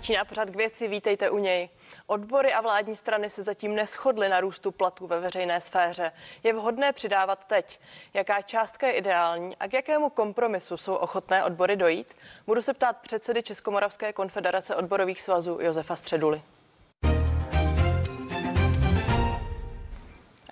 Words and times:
Začíná 0.00 0.24
pořád 0.24 0.50
k 0.50 0.56
věci, 0.56 0.88
vítejte 0.88 1.30
u 1.30 1.38
něj. 1.38 1.68
Odbory 2.06 2.52
a 2.52 2.60
vládní 2.60 2.96
strany 2.96 3.30
se 3.30 3.42
zatím 3.42 3.74
neschodly 3.74 4.28
na 4.28 4.40
růstu 4.40 4.70
platů 4.70 5.06
ve 5.06 5.20
veřejné 5.20 5.60
sféře. 5.60 6.12
Je 6.42 6.52
vhodné 6.52 6.92
přidávat 6.92 7.44
teď. 7.46 7.80
Jaká 8.14 8.42
částka 8.42 8.86
je 8.86 8.92
ideální 8.92 9.56
a 9.56 9.68
k 9.68 9.72
jakému 9.72 10.10
kompromisu 10.10 10.76
jsou 10.76 10.94
ochotné 10.94 11.44
odbory 11.44 11.76
dojít? 11.76 12.06
Budu 12.46 12.62
se 12.62 12.74
ptát 12.74 12.96
předsedy 12.96 13.42
Českomoravské 13.42 14.12
konfederace 14.12 14.76
odborových 14.76 15.22
svazů 15.22 15.58
Josefa 15.60 15.96
Středuly. 15.96 16.42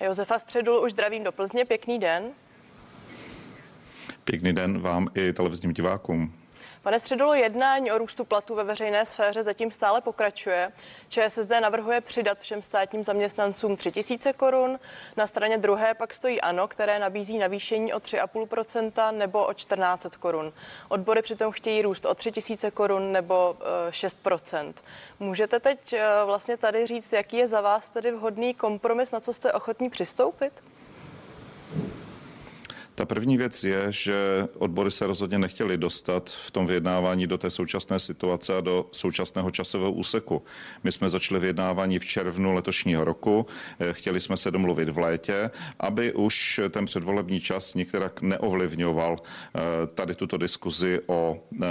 Josefa 0.00 0.38
Středulu 0.38 0.84
už 0.84 0.92
zdravím 0.92 1.24
do 1.24 1.32
Plzně. 1.32 1.64
Pěkný 1.64 1.98
den. 1.98 2.30
Pěkný 4.24 4.52
den 4.52 4.80
vám 4.80 5.08
i 5.14 5.32
televizním 5.32 5.72
divákům. 5.72 6.34
Pane 6.88 7.00
Středulo, 7.00 7.34
jednání 7.34 7.92
o 7.92 7.98
růstu 7.98 8.24
platů 8.24 8.54
ve 8.54 8.64
veřejné 8.64 9.06
sféře 9.06 9.42
zatím 9.42 9.70
stále 9.70 10.00
pokračuje. 10.00 10.72
ČSSD 11.08 11.50
navrhuje 11.60 12.00
přidat 12.00 12.38
všem 12.40 12.62
státním 12.62 13.04
zaměstnancům 13.04 13.76
3000 13.76 14.32
korun. 14.32 14.78
Na 15.16 15.26
straně 15.26 15.58
druhé 15.58 15.94
pak 15.94 16.14
stojí 16.14 16.40
ANO, 16.40 16.68
které 16.68 16.98
nabízí 16.98 17.38
navýšení 17.38 17.92
o 17.94 17.98
3,5% 17.98 19.12
nebo 19.16 19.46
o 19.46 19.54
14 19.54 20.16
korun. 20.16 20.52
Odbory 20.88 21.22
přitom 21.22 21.52
chtějí 21.52 21.82
růst 21.82 22.06
o 22.06 22.14
3000 22.14 22.70
korun 22.70 23.12
nebo 23.12 23.56
6%. 23.90 24.68
Eh, 24.68 24.82
Můžete 25.20 25.60
teď 25.60 25.92
eh, 25.92 26.06
vlastně 26.24 26.56
tady 26.56 26.86
říct, 26.86 27.12
jaký 27.12 27.36
je 27.36 27.48
za 27.48 27.60
vás 27.60 27.88
tedy 27.88 28.12
vhodný 28.12 28.54
kompromis, 28.54 29.12
na 29.12 29.20
co 29.20 29.32
jste 29.32 29.52
ochotní 29.52 29.90
přistoupit? 29.90 30.62
Ta 32.98 33.04
první 33.04 33.36
věc 33.36 33.64
je, 33.64 33.86
že 33.92 34.48
odbory 34.58 34.90
se 34.90 35.06
rozhodně 35.06 35.38
nechtěli 35.38 35.78
dostat 35.78 36.30
v 36.30 36.50
tom 36.50 36.66
vyjednávání 36.66 37.26
do 37.26 37.38
té 37.38 37.50
současné 37.50 37.98
situace 37.98 38.56
a 38.56 38.60
do 38.60 38.86
současného 38.92 39.50
časového 39.50 39.92
úseku. 39.92 40.42
My 40.84 40.92
jsme 40.92 41.08
začali 41.08 41.40
vyjednávání 41.40 41.98
v 41.98 42.04
červnu 42.04 42.52
letošního 42.52 43.04
roku, 43.04 43.46
eh, 43.78 43.92
chtěli 43.92 44.20
jsme 44.20 44.36
se 44.36 44.50
domluvit 44.50 44.88
v 44.88 44.98
létě, 44.98 45.50
aby 45.80 46.12
už 46.12 46.60
ten 46.70 46.84
předvolební 46.84 47.40
čas 47.40 47.74
některak 47.74 48.22
neovlivňoval 48.22 49.16
eh, 49.16 49.60
tady 49.86 50.14
tuto 50.14 50.36
diskuzi 50.36 51.00
o 51.06 51.38
eh, 51.62 51.66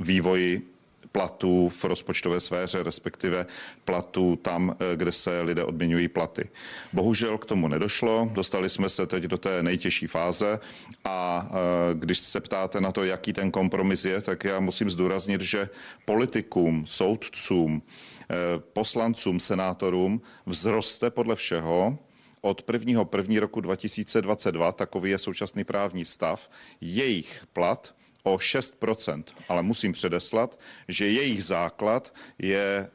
vývoji 0.00 0.77
platů 1.12 1.68
v 1.68 1.84
rozpočtové 1.84 2.40
sféře, 2.40 2.82
respektive 2.82 3.46
platů 3.84 4.36
tam, 4.36 4.76
eh, 4.80 4.96
kde 4.96 5.12
se 5.12 5.40
lidé 5.40 5.64
odměňují 5.64 6.08
platy. 6.08 6.48
Bohužel 6.92 7.38
k 7.38 7.46
tomu 7.46 7.68
nedošlo, 7.68 8.30
dostali 8.32 8.68
jsme 8.68 8.88
se 8.88 9.06
teď 9.06 9.24
do 9.24 9.38
té 9.38 9.62
nejtěžší 9.62 10.06
fáze 10.06 10.60
a 11.04 11.48
eh, 11.50 11.94
když 11.94 12.18
se 12.18 12.40
ptáte 12.40 12.80
na 12.80 12.92
to, 12.92 13.04
jaký 13.04 13.32
ten 13.32 13.50
kompromis 13.50 14.04
je, 14.04 14.20
tak 14.20 14.44
já 14.44 14.60
musím 14.60 14.90
zdůraznit, 14.90 15.40
že 15.40 15.68
politikům, 16.04 16.86
soudcům, 16.86 17.82
eh, 18.30 18.34
poslancům, 18.72 19.40
senátorům 19.40 20.20
vzroste 20.46 21.10
podle 21.10 21.36
všeho 21.36 21.98
od 22.40 22.62
1. 22.62 23.04
1. 23.04 23.40
roku 23.40 23.60
2022, 23.60 24.72
takový 24.72 25.10
je 25.10 25.18
současný 25.18 25.64
právní 25.64 26.04
stav, 26.04 26.50
jejich 26.80 27.46
plat 27.52 27.97
o 28.22 28.36
6%, 28.36 29.24
ale 29.48 29.62
musím 29.62 29.92
předeslat, 29.92 30.58
že 30.88 31.06
jejich 31.06 31.44
základ 31.44 32.14
je 32.38 32.90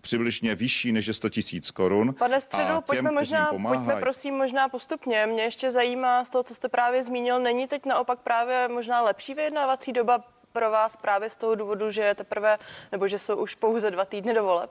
přibližně 0.00 0.54
vyšší 0.54 0.92
než 0.92 1.06
je 1.06 1.14
100 1.14 1.28
tisíc 1.28 1.70
korun. 1.70 2.14
Pane 2.14 2.40
Středu, 2.40 2.80
pojďme 2.80 3.10
možná, 3.10 3.46
pojďme 3.46 3.96
prosím 4.00 4.34
možná 4.34 4.68
postupně. 4.68 5.26
Mě 5.26 5.42
ještě 5.42 5.70
zajímá 5.70 6.24
z 6.24 6.30
toho, 6.30 6.44
co 6.44 6.54
jste 6.54 6.68
právě 6.68 7.02
zmínil, 7.02 7.40
není 7.40 7.66
teď 7.66 7.86
naopak 7.86 8.18
právě 8.20 8.68
možná 8.68 9.02
lepší 9.02 9.34
vyjednávací 9.34 9.92
doba 9.92 10.24
pro 10.52 10.70
vás 10.70 10.96
právě 10.96 11.30
z 11.30 11.36
toho 11.36 11.54
důvodu, 11.54 11.90
že 11.90 12.02
je 12.02 12.14
teprve, 12.14 12.58
nebo 12.92 13.08
že 13.08 13.18
jsou 13.18 13.36
už 13.36 13.54
pouze 13.54 13.90
dva 13.90 14.04
týdny 14.04 14.34
do 14.34 14.44
voleb? 14.44 14.70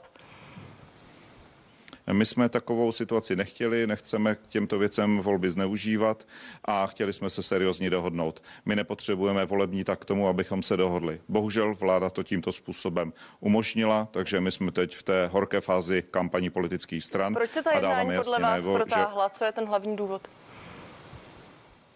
My 2.12 2.26
jsme 2.26 2.50
takovou 2.50 2.92
situaci 2.92 3.36
nechtěli, 3.36 3.88
nechceme 3.88 4.36
k 4.36 4.48
těmto 4.48 4.80
věcem 4.80 5.20
volby 5.20 5.52
zneužívat 5.52 6.28
a 6.66 6.88
chtěli 6.88 7.14
jsme 7.14 7.30
se 7.30 7.44
seriózně 7.44 7.90
dohodnout. 7.90 8.44
My 8.66 8.76
nepotřebujeme 8.76 9.46
volební 9.46 9.84
tak 9.84 10.00
k 10.00 10.06
tomu, 10.06 10.28
abychom 10.28 10.64
se 10.64 10.78
dohodli. 10.78 11.22
Bohužel 11.30 11.76
vláda 11.76 12.10
to 12.10 12.24
tímto 12.24 12.52
způsobem 12.52 13.14
umožnila, 13.40 14.08
takže 14.12 14.42
my 14.42 14.52
jsme 14.52 14.72
teď 14.72 14.96
v 14.96 15.04
té 15.04 15.30
horké 15.34 15.62
fázi 15.62 16.04
kampaní 16.12 16.50
politických 16.50 17.04
stran. 17.04 17.34
Proč 17.34 17.52
se 17.52 17.64
ta 17.64 17.74
jednání 17.74 18.18
podle 18.18 18.40
vás 18.40 18.64
nebo, 18.64 18.76
protáhla? 18.76 19.28
Že... 19.28 19.34
Co 19.34 19.46
je 19.46 19.52
ten 19.52 19.66
hlavní 19.66 19.96
důvod? 19.96 20.28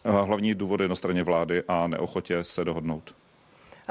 Hlavní 0.05 0.55
důvod 0.55 0.79
je 0.79 0.87
na 0.87 0.95
straně 0.95 1.23
vlády 1.23 1.63
a 1.67 1.87
neochotě 1.87 2.43
se 2.43 2.65
dohodnout. 2.65 3.18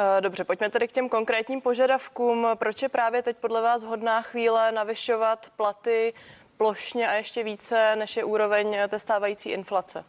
Eh, 0.00 0.20
dobře, 0.20 0.44
pojďme 0.44 0.70
tedy 0.70 0.88
k 0.88 0.92
těm 0.92 1.08
konkrétním 1.08 1.60
požadavkům. 1.60 2.46
Proč 2.54 2.82
je 2.82 2.88
právě 2.88 3.22
teď 3.22 3.36
podle 3.36 3.62
vás 3.62 3.82
hodná 3.82 4.22
chvíle 4.22 4.72
navyšovat 4.72 5.46
platy 5.56 6.14
plošně 6.56 7.08
a 7.08 7.14
ještě 7.14 7.42
více, 7.42 7.96
než 7.96 8.16
je 8.16 8.24
úroveň 8.24 8.78
té 8.88 8.98
stávající 8.98 9.50
inflace? 9.50 10.04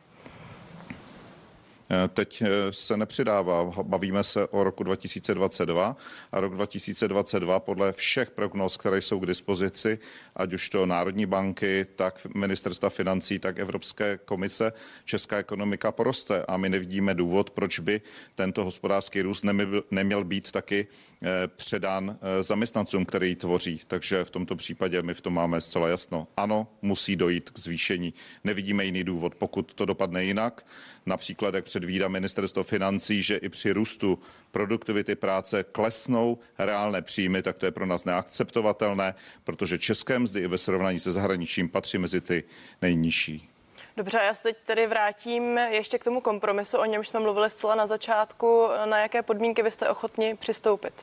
Eh, 1.92 2.08
teď 2.08 2.42
eh, 2.42 2.48
se 2.70 2.98
nepřidává. 2.98 3.74
Bavíme 3.84 4.24
se 4.24 4.48
o 4.48 4.64
roku 4.64 4.84
2022 4.84 5.98
a 6.32 6.40
rok 6.40 6.54
2022 6.54 7.60
podle 7.60 7.94
všech 7.94 8.32
prognóz, 8.32 8.78
které 8.78 9.02
jsou 9.02 9.20
k 9.20 9.26
dispozici, 9.26 10.00
ať 10.36 10.54
už 10.54 10.70
to 10.70 10.86
Národní 10.86 11.26
banky, 11.26 11.86
tak 11.96 12.28
ministerstva 12.36 12.90
financí, 12.90 13.40
tak 13.40 13.60
Evropské 13.60 14.20
komise, 14.26 14.74
česká 15.06 15.38
ekonomika 15.38 15.92
poroste 15.92 16.46
a 16.46 16.58
my 16.58 16.70
nevidíme 16.70 17.14
důvod, 17.14 17.50
proč 17.50 17.80
by 17.80 18.02
tento 18.36 18.64
hospodářský 18.64 19.22
růst 19.22 19.46
neměl 19.92 20.24
být 20.24 20.52
taky 20.52 20.88
eh, 21.22 21.28
předán 21.48 22.18
zaměstnancům, 22.42 23.06
který 23.06 23.30
ji 23.30 23.36
tvoří. 23.36 23.82
Takže 23.88 24.24
v 24.24 24.32
tomto 24.32 24.56
případě 24.56 25.02
my 25.02 25.14
v 25.14 25.22
tom 25.22 25.34
máme 25.34 25.62
zcela 25.62 25.88
jasno. 25.88 26.28
Ano, 26.38 26.68
musí 26.82 27.16
dojít 27.16 27.50
k 27.50 27.60
zvýšení. 27.60 28.14
Nevidíme 28.44 28.86
jiný 28.86 29.04
důvod. 29.04 29.36
Pokud 29.36 29.74
to 29.74 29.86
dopadne 29.86 30.24
jinak, 30.24 30.66
například 31.06 31.56
jak 31.56 31.66
předvídá 31.80 32.08
ministerstvo 32.08 32.64
financí, 32.64 33.24
že 33.24 33.38
i 33.38 33.50
při 33.50 33.72
růstu 33.72 34.20
produktivity 34.52 35.16
práce 35.16 35.64
klesnou 35.64 36.38
reálné 36.58 37.02
příjmy, 37.02 37.42
tak 37.42 37.58
to 37.58 37.66
je 37.66 37.72
pro 37.72 37.86
nás 37.86 38.06
neakceptovatelné, 38.06 39.16
protože 39.44 39.78
české 39.78 40.20
mzdy 40.20 40.40
i 40.40 40.48
ve 40.48 40.58
srovnání 40.58 41.00
se 41.00 41.12
zahraničím 41.12 41.70
patří 41.70 41.98
mezi 41.98 42.22
ty 42.22 42.44
nejnižší. 42.82 43.50
Dobře, 43.98 44.20
já 44.26 44.34
se 44.34 44.44
teď 44.44 44.58
tedy 44.66 44.88
vrátím 44.88 45.58
ještě 45.58 45.98
k 46.00 46.04
tomu 46.04 46.22
kompromisu, 46.22 46.78
o 46.78 46.86
němž 46.86 47.08
jsme 47.08 47.20
mluvili 47.20 47.50
zcela 47.50 47.76
na 47.76 47.88
začátku. 47.88 48.68
Na 48.86 48.98
jaké 48.98 49.22
podmínky 49.22 49.64
vy 49.64 49.72
jste 49.72 49.90
ochotni 49.90 50.36
přistoupit? 50.36 50.94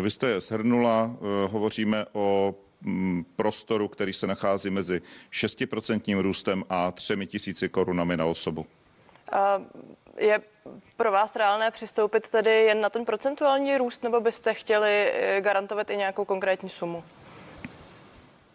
Vy 0.00 0.10
jste 0.10 0.28
je 0.28 0.40
shrnula, 0.40 1.10
eh, 1.14 1.48
hovoříme 1.48 2.06
o 2.12 2.54
Mm, 2.84 3.24
prostoru, 3.36 3.88
který 3.88 4.12
se 4.12 4.26
nachází 4.26 4.70
mezi 4.70 5.02
6% 5.30 6.22
růstem 6.22 6.64
a 6.68 6.92
3 6.92 7.26
tisíci 7.26 7.68
korunami 7.68 8.16
na 8.16 8.24
osobu. 8.24 8.66
Je 10.16 10.40
pro 10.96 11.12
vás 11.12 11.36
reálné 11.36 11.70
přistoupit 11.70 12.30
tedy 12.30 12.50
jen 12.50 12.80
na 12.80 12.90
ten 12.90 13.04
procentuální 13.04 13.78
růst, 13.78 14.02
nebo 14.02 14.20
byste 14.20 14.54
chtěli 14.54 15.12
eh, 15.12 15.40
garantovat 15.40 15.90
i 15.90 15.96
nějakou 15.96 16.24
konkrétní 16.24 16.68
sumu? 16.68 17.04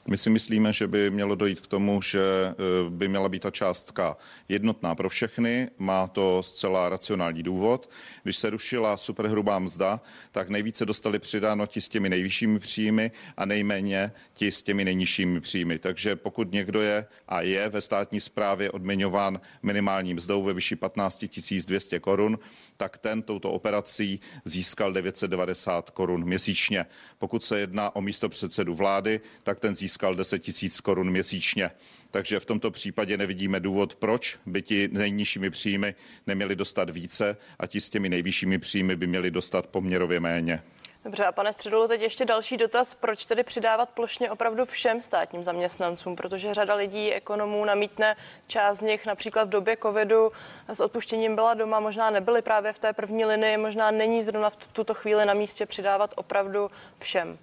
My 0.09 0.17
si 0.17 0.29
myslíme, 0.29 0.73
že 0.73 0.87
by 0.87 1.11
mělo 1.11 1.35
dojít 1.35 1.59
k 1.59 1.67
tomu, 1.67 2.01
že 2.01 2.21
eh, 2.21 2.53
by 2.89 3.07
měla 3.07 3.29
být 3.29 3.41
ta 3.41 3.51
částka 3.51 4.17
jednotná 4.49 4.95
pro 4.95 5.09
všechny. 5.09 5.69
Má 5.77 6.07
to 6.07 6.43
zcela 6.43 6.89
racionální 6.89 7.43
důvod. 7.43 7.89
Když 8.23 8.37
se 8.37 8.49
rušila 8.49 8.97
superhrubá 8.97 9.59
mzda, 9.59 10.01
tak 10.31 10.49
nejvíce 10.49 10.85
dostali 10.85 11.19
přidáno 11.19 11.67
ti 11.67 11.81
s 11.81 11.89
těmi 11.89 12.09
nejvyššími 12.09 12.59
příjmy 12.59 13.11
a 13.37 13.45
nejméně 13.45 14.11
ti 14.33 14.51
s 14.51 14.63
těmi 14.63 14.85
nejnižšími 14.85 15.41
příjmy. 15.41 15.79
Takže 15.79 16.15
pokud 16.15 16.51
někdo 16.51 16.81
je 16.81 17.07
a 17.27 17.41
je 17.41 17.69
ve 17.69 17.81
státní 17.81 18.21
správě 18.21 18.71
odměňován 18.71 19.41
minimální 19.63 20.13
mzdou 20.13 20.43
ve 20.43 20.53
vyšší 20.53 20.75
15 20.75 21.25
200 21.67 21.99
korun, 21.99 22.39
tak 22.77 22.97
ten 22.97 23.21
touto 23.21 23.51
operací 23.51 24.19
získal 24.45 24.93
990 24.93 25.89
korun 25.89 26.23
měsíčně. 26.23 26.85
Pokud 27.17 27.43
se 27.43 27.59
jedná 27.59 27.95
o 27.95 28.01
místo 28.01 28.29
předsedu 28.29 28.75
vlády, 28.75 29.21
tak 29.43 29.59
ten 29.59 29.75
získal 29.75 29.96
získal 29.97 30.15
10 30.15 30.39
tisíc 30.39 30.81
korun 30.81 31.09
měsíčně. 31.09 31.71
Takže 32.11 32.39
v 32.39 32.45
tomto 32.45 32.71
případě 32.71 33.17
nevidíme 33.17 33.59
důvod, 33.59 33.95
proč 33.95 34.37
by 34.45 34.61
ti 34.61 34.89
nejnižšími 34.91 35.49
příjmy 35.49 35.95
neměli 36.27 36.55
dostat 36.55 36.89
více 36.89 37.37
a 37.59 37.67
ti 37.67 37.81
s 37.81 37.89
těmi 37.89 38.09
nejvyššími 38.09 38.59
příjmy 38.59 38.95
by 38.95 39.07
měli 39.07 39.31
dostat 39.31 39.67
poměrově 39.67 40.19
méně. 40.19 40.63
Dobře, 41.03 41.25
a 41.25 41.31
pane 41.31 41.53
Středolu, 41.53 41.87
teď 41.87 42.01
ještě 42.01 42.25
další 42.25 42.57
dotaz. 42.57 42.93
Proč 42.93 43.25
tedy 43.25 43.43
přidávat 43.43 43.89
plošně 43.89 44.31
opravdu 44.31 44.65
všem 44.65 45.01
státním 45.01 45.43
zaměstnancům? 45.43 46.15
Protože 46.15 46.53
řada 46.53 46.75
lidí, 46.75 47.13
ekonomů 47.13 47.65
namítne, 47.65 48.15
část 48.47 48.77
z 48.77 48.81
nich 48.81 49.05
například 49.05 49.43
v 49.43 49.49
době 49.49 49.77
covidu 49.81 50.31
s 50.67 50.79
odpuštěním 50.79 51.35
byla 51.35 51.53
doma, 51.53 51.79
možná 51.79 52.09
nebyly 52.09 52.41
právě 52.41 52.73
v 52.73 52.79
té 52.79 52.93
první 52.93 53.25
linii, 53.25 53.57
možná 53.57 53.91
není 53.91 54.21
zrovna 54.21 54.49
v 54.49 54.55
tuto 54.55 54.93
chvíli 54.93 55.25
na 55.25 55.33
místě 55.33 55.65
přidávat 55.65 56.13
opravdu 56.15 56.71
všem. 56.99 57.37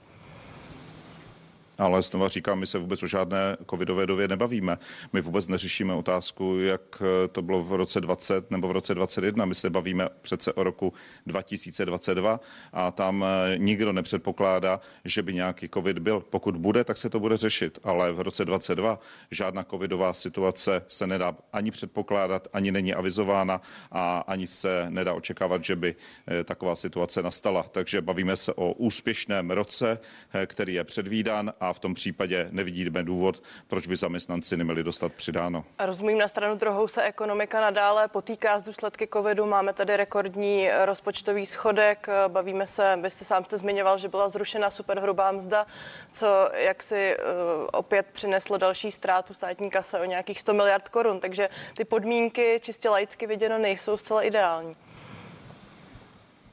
Ale 1.79 2.03
znova 2.03 2.29
říkám, 2.29 2.59
my 2.59 2.67
se 2.67 2.79
vůbec 2.79 3.03
o 3.03 3.07
žádné 3.07 3.57
covidové 3.71 4.07
dově 4.07 4.29
nebavíme. 4.29 4.79
My 5.13 5.21
vůbec 5.21 5.49
neřešíme 5.49 5.95
otázku, 5.95 6.59
jak 6.59 7.03
to 7.33 7.43
bylo 7.43 7.63
v 7.63 7.73
roce 7.73 8.01
20 8.01 8.51
nebo 8.51 8.69
v 8.69 8.71
roce 8.71 8.95
21. 8.95 9.45
My 9.45 9.55
se 9.55 9.71
bavíme 9.71 10.09
přece 10.23 10.53
o 10.53 10.65
roku 10.65 10.93
2022 11.27 12.41
a 12.73 12.91
tam 12.91 13.25
eh, 13.25 13.59
nikdo 13.59 13.93
nepředpokládá, 13.93 14.81
že 15.05 15.23
by 15.23 15.35
nějaký 15.35 15.69
covid 15.69 15.99
byl. 15.99 16.21
Pokud 16.21 16.57
bude, 16.57 16.85
tak 16.85 16.97
se 16.97 17.11
to 17.11 17.21
bude 17.21 17.37
řešit. 17.37 17.79
Ale 17.83 18.13
v 18.13 18.21
roce 18.21 18.45
22 18.45 18.99
žádná 19.31 19.65
covidová 19.65 20.13
situace 20.13 20.83
se 20.89 21.07
nedá 21.07 21.37
ani 21.53 21.71
předpokládat, 21.71 22.49
ani 22.53 22.73
není 22.73 22.95
avizována 22.95 23.61
a 23.93 24.19
ani 24.19 24.47
se 24.47 24.87
nedá 24.89 25.13
očekávat, 25.15 25.65
že 25.65 25.77
by 25.77 25.95
eh, 26.29 26.45
taková 26.45 26.77
situace 26.77 27.23
nastala. 27.23 27.63
Takže 27.63 28.01
bavíme 28.01 28.37
se 28.37 28.55
o 28.55 28.73
úspěšném 28.73 29.51
roce, 29.51 29.99
eh, 30.33 30.47
který 30.47 30.75
je 30.75 30.85
předvídán 30.85 31.53
a 31.69 31.73
v 31.73 31.79
tom 31.79 31.95
případě 31.95 32.49
nevidíme 32.51 33.03
důvod, 33.03 33.43
proč 33.69 33.87
by 33.87 33.97
zaměstnanci 33.97 34.57
neměli 34.57 34.83
dostat 34.83 35.13
přidáno. 35.13 35.65
Rozumím, 35.79 36.19
na 36.19 36.29
stranu 36.29 36.55
druhou 36.55 36.89
se 36.89 37.03
ekonomika 37.03 37.61
nadále 37.61 38.09
potýká 38.09 38.59
s 38.59 38.63
důsledky 38.63 39.09
covidu. 39.13 39.47
Máme 39.47 39.73
tady 39.73 39.97
rekordní 39.97 40.69
rozpočtový 40.85 41.47
schodek. 41.47 42.07
Bavíme 42.29 42.67
se, 42.67 42.99
byste 43.01 43.25
sám 43.25 43.45
jste 43.45 43.59
zmiňoval, 43.59 43.99
že 43.99 44.09
byla 44.09 44.29
zrušena 44.29 44.71
superhrubá 44.71 45.33
mzda, 45.33 45.67
co 46.13 46.27
jak 46.55 46.83
si 46.83 47.17
uh, 47.17 47.69
opět 47.73 48.07
přineslo 48.13 48.59
další 48.59 48.93
ztrátu 48.93 49.35
státní 49.35 49.71
kase 49.71 50.01
o 50.01 50.05
nějakých 50.05 50.41
100 50.41 50.55
miliard 50.55 50.89
korun. 50.89 51.21
Takže 51.21 51.49
ty 51.77 51.85
podmínky 51.85 52.59
čistě 52.63 52.89
laicky 52.89 53.27
viděno 53.27 53.59
nejsou 53.59 53.97
zcela 53.97 54.23
ideální. 54.23 54.73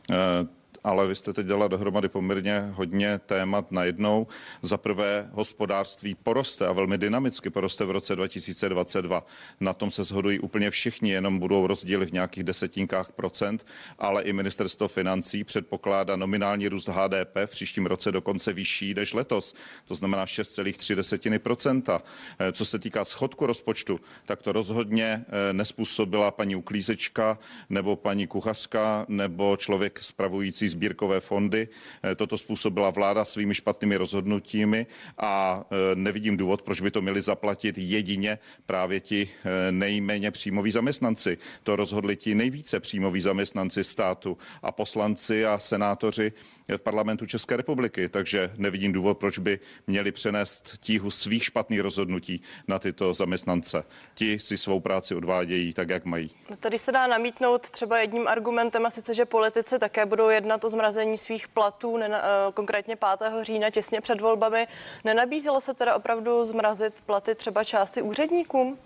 Uh 0.10 0.61
ale 0.84 1.08
vy 1.08 1.16
jste 1.16 1.34
teď 1.34 1.48
dělala 1.48 1.68
dohromady 1.68 2.10
poměrně 2.10 2.72
hodně 2.74 3.20
témat 3.20 3.72
najednou. 3.72 4.28
Za 4.62 4.78
prvé 4.78 5.30
hospodářství 5.32 6.16
poroste 6.16 6.68
a 6.68 6.72
velmi 6.72 6.98
dynamicky 6.98 7.50
poroste 7.50 7.86
v 7.86 7.92
roce 7.92 8.16
2022. 8.16 9.26
Na 9.60 9.74
tom 9.74 9.92
se 9.92 10.04
shodují 10.04 10.40
úplně 10.40 10.72
všichni, 10.72 11.12
jenom 11.12 11.40
budou 11.40 11.68
rozdíly 11.68 12.06
v 12.06 12.14
nějakých 12.14 12.44
desetinkách 12.44 13.12
procent, 13.12 13.66
ale 14.00 14.24
i 14.24 14.34
ministerstvo 14.34 14.88
financí 14.88 15.44
předpokládá 15.44 16.16
nominální 16.16 16.68
růst 16.68 16.88
HDP 16.88 17.36
v 17.46 17.50
příštím 17.50 17.86
roce 17.86 18.12
dokonce 18.12 18.54
vyšší 18.54 18.94
než 18.94 19.14
letos. 19.14 19.54
To 19.86 19.96
znamená 19.96 20.26
6,3 20.26 21.40
procenta. 21.40 22.02
Eh, 22.40 22.52
co 22.52 22.66
se 22.66 22.80
týká 22.80 23.06
schodku 23.06 23.46
rozpočtu, 23.46 24.00
tak 24.26 24.42
to 24.42 24.52
rozhodně 24.52 25.26
eh, 25.28 25.54
nespůsobila 25.54 26.32
paní 26.32 26.56
uklízečka 26.56 27.40
nebo 27.70 27.96
paní 27.96 28.28
kuchařka 28.28 29.06
nebo 29.08 29.58
člověk 29.58 30.00
spravující 30.04 30.71
sbírkové 30.72 31.20
fondy. 31.20 31.68
Eh, 32.04 32.16
toto 32.16 32.38
způsobila 32.38 32.90
vláda 32.90 33.26
svými 33.26 33.56
špatnými 33.56 33.96
rozhodnutími 33.98 34.88
a 35.18 35.64
eh, 35.64 35.96
nevidím 35.96 36.38
důvod, 36.38 36.62
proč 36.62 36.82
by 36.82 36.92
to 36.92 37.02
měli 37.02 37.22
zaplatit 37.22 37.78
jedině 37.78 38.40
právě 38.66 39.00
ti 39.00 39.30
eh, 39.30 39.72
nejméně 39.72 40.32
příjmoví 40.32 40.72
zaměstnanci. 40.72 41.38
To 41.64 41.76
rozhodli 41.76 42.16
ti 42.16 42.36
nejvíce 42.36 42.80
příjmoví 42.80 43.22
zaměstnanci 43.22 43.84
státu 43.84 44.38
a 44.62 44.72
poslanci 44.72 45.46
a 45.46 45.58
senátoři 45.58 46.34
v 46.78 46.82
parlamentu 46.82 47.26
České 47.26 47.58
republiky, 47.58 48.10
takže 48.10 48.52
nevidím 48.58 48.92
důvod, 48.92 49.18
proč 49.18 49.40
by 49.40 49.60
měli 49.88 50.12
přenést 50.12 50.78
tíhu 50.80 51.12
svých 51.12 51.44
špatných 51.44 51.80
rozhodnutí 51.80 52.42
na 52.68 52.80
tyto 52.80 53.14
zaměstnance. 53.14 53.84
Ti 54.14 54.40
si 54.40 54.58
svou 54.58 54.80
práci 54.80 55.16
odvádějí 55.16 55.74
tak, 55.74 55.90
jak 55.90 56.06
mají. 56.06 56.32
Tady 56.60 56.80
se 56.80 56.92
dá 56.92 57.08
namítnout 57.08 57.70
třeba 57.70 58.00
jedním 58.00 58.28
argumentem, 58.28 58.86
a 58.86 58.90
sice, 58.90 59.14
že 59.14 59.26
politici 59.26 59.80
také 59.80 60.06
budou 60.06 60.30
jednat 60.30 60.61
o 60.64 60.70
zmrazení 60.70 61.18
svých 61.18 61.48
platů, 61.48 61.98
nena, 61.98 62.18
eh, 62.18 62.52
konkrétně 62.54 62.96
5. 62.96 63.44
října, 63.44 63.70
těsně 63.70 64.02
před 64.02 64.22
volbami. 64.22 64.68
Nenabízelo 65.04 65.62
se 65.62 65.74
teda 65.74 65.96
opravdu 65.96 66.46
zmrazit 66.46 67.02
platy 67.06 67.36
třeba 67.36 67.64
části 67.64 68.02
úředníkům? 68.02 68.78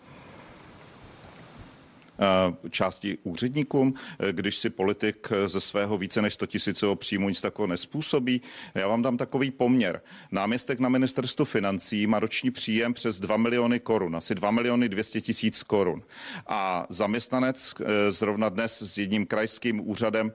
Eh, 2.19 2.69
části 2.69 3.17
úředníkům, 3.23 3.93
eh, 4.19 4.33
když 4.33 4.57
si 4.57 4.69
politik 4.69 5.27
ze 5.45 5.59
svého 5.59 5.97
více 5.97 6.21
než 6.21 6.33
100 6.33 6.45
tisícového 6.45 6.95
příjmu 6.95 7.29
nic 7.29 7.41
takového 7.41 7.67
nespůsobí. 7.67 8.41
Já 8.75 8.87
vám 8.87 9.01
dám 9.01 9.17
takový 9.17 9.51
poměr. 9.51 10.01
Náměstek 10.31 10.79
na 10.79 10.89
ministerstvu 10.89 11.45
financí 11.45 12.07
má 12.07 12.19
roční 12.19 12.51
příjem 12.51 12.93
přes 12.93 13.19
2 13.19 13.37
miliony 13.37 13.79
korun, 13.79 14.15
asi 14.15 14.35
2 14.35 14.51
miliony 14.51 14.89
200 14.89 15.21
tisíc 15.21 15.63
korun. 15.63 16.03
A 16.47 16.85
zaměstnanec 16.89 17.73
zrovna 18.09 18.49
dnes 18.49 18.81
s 18.81 18.97
jedním 18.97 19.25
krajským 19.25 19.89
úřadem 19.89 20.31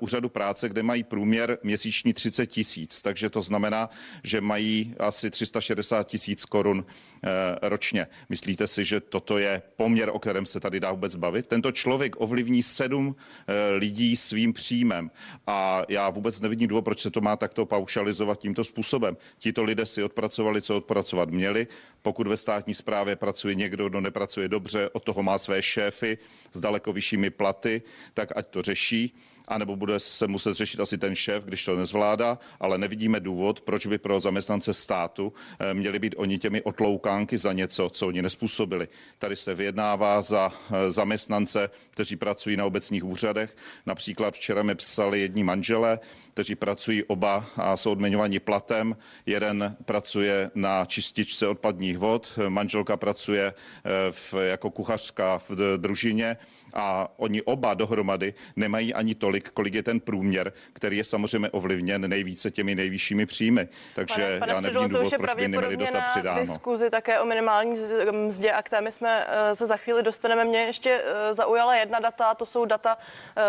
úřadu 0.00 0.28
práce, 0.28 0.68
kde 0.68 0.82
mají 0.82 1.02
průměr 1.02 1.58
měsíční 1.62 2.12
30 2.12 2.46
tisíc. 2.46 3.02
Takže 3.02 3.30
to 3.30 3.40
znamená, 3.40 3.90
že 4.24 4.40
mají 4.40 4.94
asi 4.98 5.30
360 5.30 6.04
tisíc 6.04 6.44
korun 6.44 6.86
eh, 7.24 7.28
ročně. 7.68 8.06
Myslíte 8.28 8.66
si, 8.66 8.84
že 8.84 9.00
toto 9.00 9.38
je 9.38 9.62
poměr, 9.76 10.10
o 10.12 10.18
kterém 10.18 10.46
se 10.46 10.60
tady 10.60 10.80
dá 10.80 10.92
vůbec 10.92 11.14
bavit? 11.16 11.46
Tento 11.46 11.72
člověk 11.72 12.16
ovlivní 12.18 12.62
sedm 12.62 13.16
eh, 13.16 13.76
lidí 13.76 14.16
svým 14.16 14.52
příjmem 14.52 15.10
a 15.46 15.82
já 15.88 16.10
vůbec 16.10 16.40
nevidím 16.40 16.68
důvod, 16.68 16.84
proč 16.84 17.00
se 17.00 17.10
to 17.10 17.20
má 17.20 17.36
takto 17.36 17.66
paušalizovat 17.66 18.38
tímto 18.38 18.64
způsobem. 18.64 19.16
Tito 19.38 19.64
lidé 19.64 19.86
si 19.86 20.02
odpracovali, 20.02 20.62
co 20.62 20.76
odpracovat 20.76 21.30
měli. 21.30 21.66
Pokud 22.02 22.26
ve 22.26 22.36
státní 22.36 22.74
správě 22.74 23.16
pracuje 23.16 23.54
někdo, 23.54 23.88
kdo 23.88 24.00
nepracuje 24.00 24.48
dobře, 24.48 24.90
od 24.92 25.04
toho 25.04 25.22
má 25.22 25.38
své 25.38 25.62
šéfy 25.62 26.18
s 26.52 26.60
daleko 26.60 26.92
vyššími 26.92 27.30
platy, 27.30 27.82
tak 28.14 28.32
ať 28.36 28.46
to 28.46 28.62
řeší 28.62 29.14
anebo 29.50 29.76
bude 29.76 30.00
se 30.00 30.26
muset 30.26 30.54
řešit 30.54 30.80
asi 30.80 30.98
ten 30.98 31.14
šéf, 31.14 31.44
když 31.44 31.64
to 31.64 31.76
nezvládá, 31.76 32.38
ale 32.60 32.78
nevidíme 32.78 33.20
důvod, 33.20 33.60
proč 33.60 33.86
by 33.86 33.98
pro 33.98 34.20
zaměstnance 34.20 34.74
státu 34.74 35.32
eh, 35.58 35.74
měli 35.74 35.98
být 35.98 36.14
oni 36.16 36.38
těmi 36.38 36.62
otloukánky 36.62 37.38
za 37.38 37.52
něco, 37.52 37.90
co 37.90 38.06
oni 38.06 38.22
nespůsobili. 38.22 38.88
Tady 39.18 39.36
se 39.36 39.54
vyjednává 39.54 40.22
za 40.22 40.52
eh, 40.52 40.90
zaměstnance, 40.90 41.70
kteří 41.90 42.16
pracují 42.16 42.56
na 42.56 42.64
obecních 42.64 43.04
úřadech. 43.04 43.56
Například 43.86 44.34
včera 44.34 44.62
mi 44.62 44.74
psali 44.74 45.20
jedni 45.20 45.44
manželé, 45.44 45.98
kteří 46.30 46.54
pracují 46.54 47.04
oba 47.04 47.46
a 47.56 47.76
jsou 47.76 47.90
odměňovaní 47.90 48.38
platem. 48.38 48.96
Jeden 49.26 49.76
pracuje 49.84 50.50
na 50.54 50.84
čističce 50.84 51.48
odpadních 51.48 51.98
vod, 51.98 52.38
manželka 52.48 52.96
pracuje 52.96 53.54
eh, 53.54 53.90
v, 54.10 54.34
jako 54.34 54.70
kuchařka 54.70 55.38
v 55.38 55.50
družině 55.76 56.36
a 56.74 57.08
oni 57.16 57.42
oba 57.42 57.74
dohromady 57.74 58.34
nemají 58.56 58.94
ani 58.94 59.14
tolik, 59.14 59.39
kolik 59.48 59.74
je 59.74 59.82
ten 59.82 60.00
průměr, 60.00 60.52
který 60.72 60.96
je 60.96 61.04
samozřejmě 61.04 61.50
ovlivněn 61.50 62.10
nejvíce 62.10 62.50
těmi 62.50 62.74
nejvyššími 62.74 63.26
příjmy. 63.26 63.68
Takže 63.94 64.22
pane, 64.22 64.38
pane 64.38 64.52
já 64.52 64.60
nevidím 64.60 64.88
důvod, 64.88 65.14
proč 65.16 65.34
by 65.34 65.48
neměli 65.48 65.76
dostat 65.76 66.00
přidáno. 66.00 66.40
diskuzi 66.40 66.90
také 66.90 67.20
o 67.20 67.24
minimální 67.24 67.80
mzdě 68.12 68.52
a 68.52 68.62
k 68.62 68.68
té 68.68 68.80
my 68.80 68.92
jsme 68.92 69.26
eh, 69.28 69.54
se 69.54 69.66
za 69.66 69.76
chvíli 69.76 70.02
dostaneme. 70.02 70.44
Mě 70.44 70.58
ještě 70.58 71.02
eh, 71.04 71.34
zaujala 71.34 71.76
jedna 71.76 72.00
data, 72.00 72.34
to 72.34 72.46
jsou 72.46 72.64
data 72.64 72.98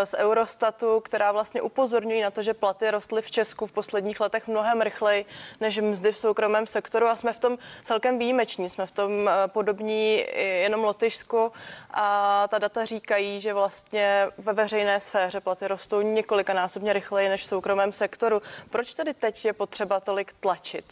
z 0.03 0.13
Eurostatu, 0.13 0.99
která 0.99 1.31
vlastně 1.31 1.61
upozorňují 1.61 2.21
na 2.21 2.31
to, 2.31 2.41
že 2.41 2.53
platy 2.53 2.91
rostly 2.91 3.21
v 3.21 3.31
Česku 3.31 3.65
v 3.65 3.71
posledních 3.71 4.19
letech 4.19 4.47
mnohem 4.47 4.81
rychleji 4.81 5.25
než 5.61 5.77
mzdy 5.77 6.11
v 6.11 6.17
soukromém 6.17 6.67
sektoru 6.67 7.07
a 7.07 7.15
jsme 7.15 7.33
v 7.33 7.39
tom 7.39 7.57
celkem 7.83 8.19
výjimeční. 8.19 8.69
Jsme 8.69 8.85
v 8.85 8.91
tom 8.91 9.29
eh, 9.29 9.47
podobní 9.47 10.25
jenom 10.35 10.83
Lotyšsku 10.83 11.51
a 11.91 12.47
ta 12.47 12.59
data 12.59 12.85
říkají, 12.85 13.39
že 13.39 13.53
vlastně 13.53 14.27
ve 14.37 14.53
veřejné 14.53 14.99
sféře 14.99 15.39
platy 15.39 15.67
rostou 15.71 16.01
několikanásobně 16.01 16.93
rychleji 16.93 17.29
než 17.29 17.43
v 17.43 17.47
soukromém 17.47 17.91
sektoru. 17.91 18.41
Proč 18.69 18.93
tedy 18.93 19.13
teď 19.13 19.45
je 19.45 19.53
potřeba 19.53 19.99
tolik 19.99 20.33
tlačit? 20.33 20.85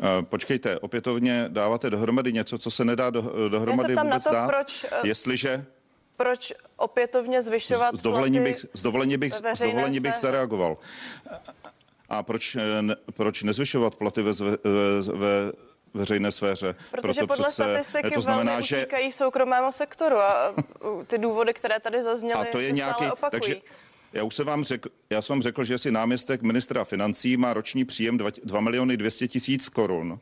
Eh, 0.00 0.22
počkejte, 0.22 0.78
opětovně 0.78 1.44
dáváte 1.48 1.90
dohromady 1.90 2.32
něco, 2.32 2.58
co 2.58 2.70
se 2.70 2.84
nedá 2.84 3.10
do, 3.10 3.48
dohromady 3.48 3.94
vůbec 3.94 4.10
na 4.10 4.20
to, 4.20 4.32
dát? 4.32 4.46
Proč, 4.46 4.84
eh, 4.84 5.08
jestliže 5.08 5.64
proč 6.16 6.52
opětovně 6.76 7.42
zvyšovat 7.42 7.94
z 7.94 8.02
dovolení 8.02 8.40
bych, 8.40 8.66
z 8.74 8.82
dovolení 8.82 9.16
bych, 9.16 9.34
z 9.34 9.58
dovolení 9.58 10.00
bych 10.00 10.16
zareagoval. 10.16 10.76
A 12.08 12.22
proč, 12.22 12.56
ne, 12.80 12.96
proč 13.14 13.42
nezvyšovat 13.42 13.94
platy 13.94 14.22
ve, 14.22 14.32
ve, 14.32 14.50
ve 15.12 15.52
veřejné 15.94 16.32
sféře. 16.32 16.74
Protože 16.90 17.20
Proto 17.20 17.26
podle 17.26 17.48
přece, 17.48 17.62
statistiky 17.62 18.14
to 18.14 18.20
znamená, 18.20 18.52
velmi 18.52 18.66
že 18.66 18.78
utíkají 18.78 19.12
soukromému 19.12 19.72
sektoru 19.72 20.16
a 20.16 20.54
ty 21.06 21.18
důvody, 21.18 21.54
které 21.54 21.80
tady 21.80 22.02
zazněly, 22.02 22.48
a 22.48 22.52
to 22.52 22.60
je 22.60 22.72
nějaký, 22.72 23.04
opakují. 23.04 23.30
Takže, 23.30 23.56
já 24.12 24.22
už 24.22 24.34
jsem 24.34 24.46
vám 24.46 24.64
řekl, 24.64 24.88
já 25.10 25.22
jsem 25.22 25.34
vám 25.34 25.42
řekl, 25.42 25.64
že 25.64 25.78
si 25.78 25.90
náměstek 25.90 26.42
ministra 26.42 26.84
financí 26.84 27.36
má 27.36 27.54
roční 27.54 27.84
příjem 27.84 28.18
2, 28.18 28.30
2 28.44 28.60
miliony 28.60 28.96
200 28.96 29.28
tisíc 29.28 29.68
korun 29.68 30.20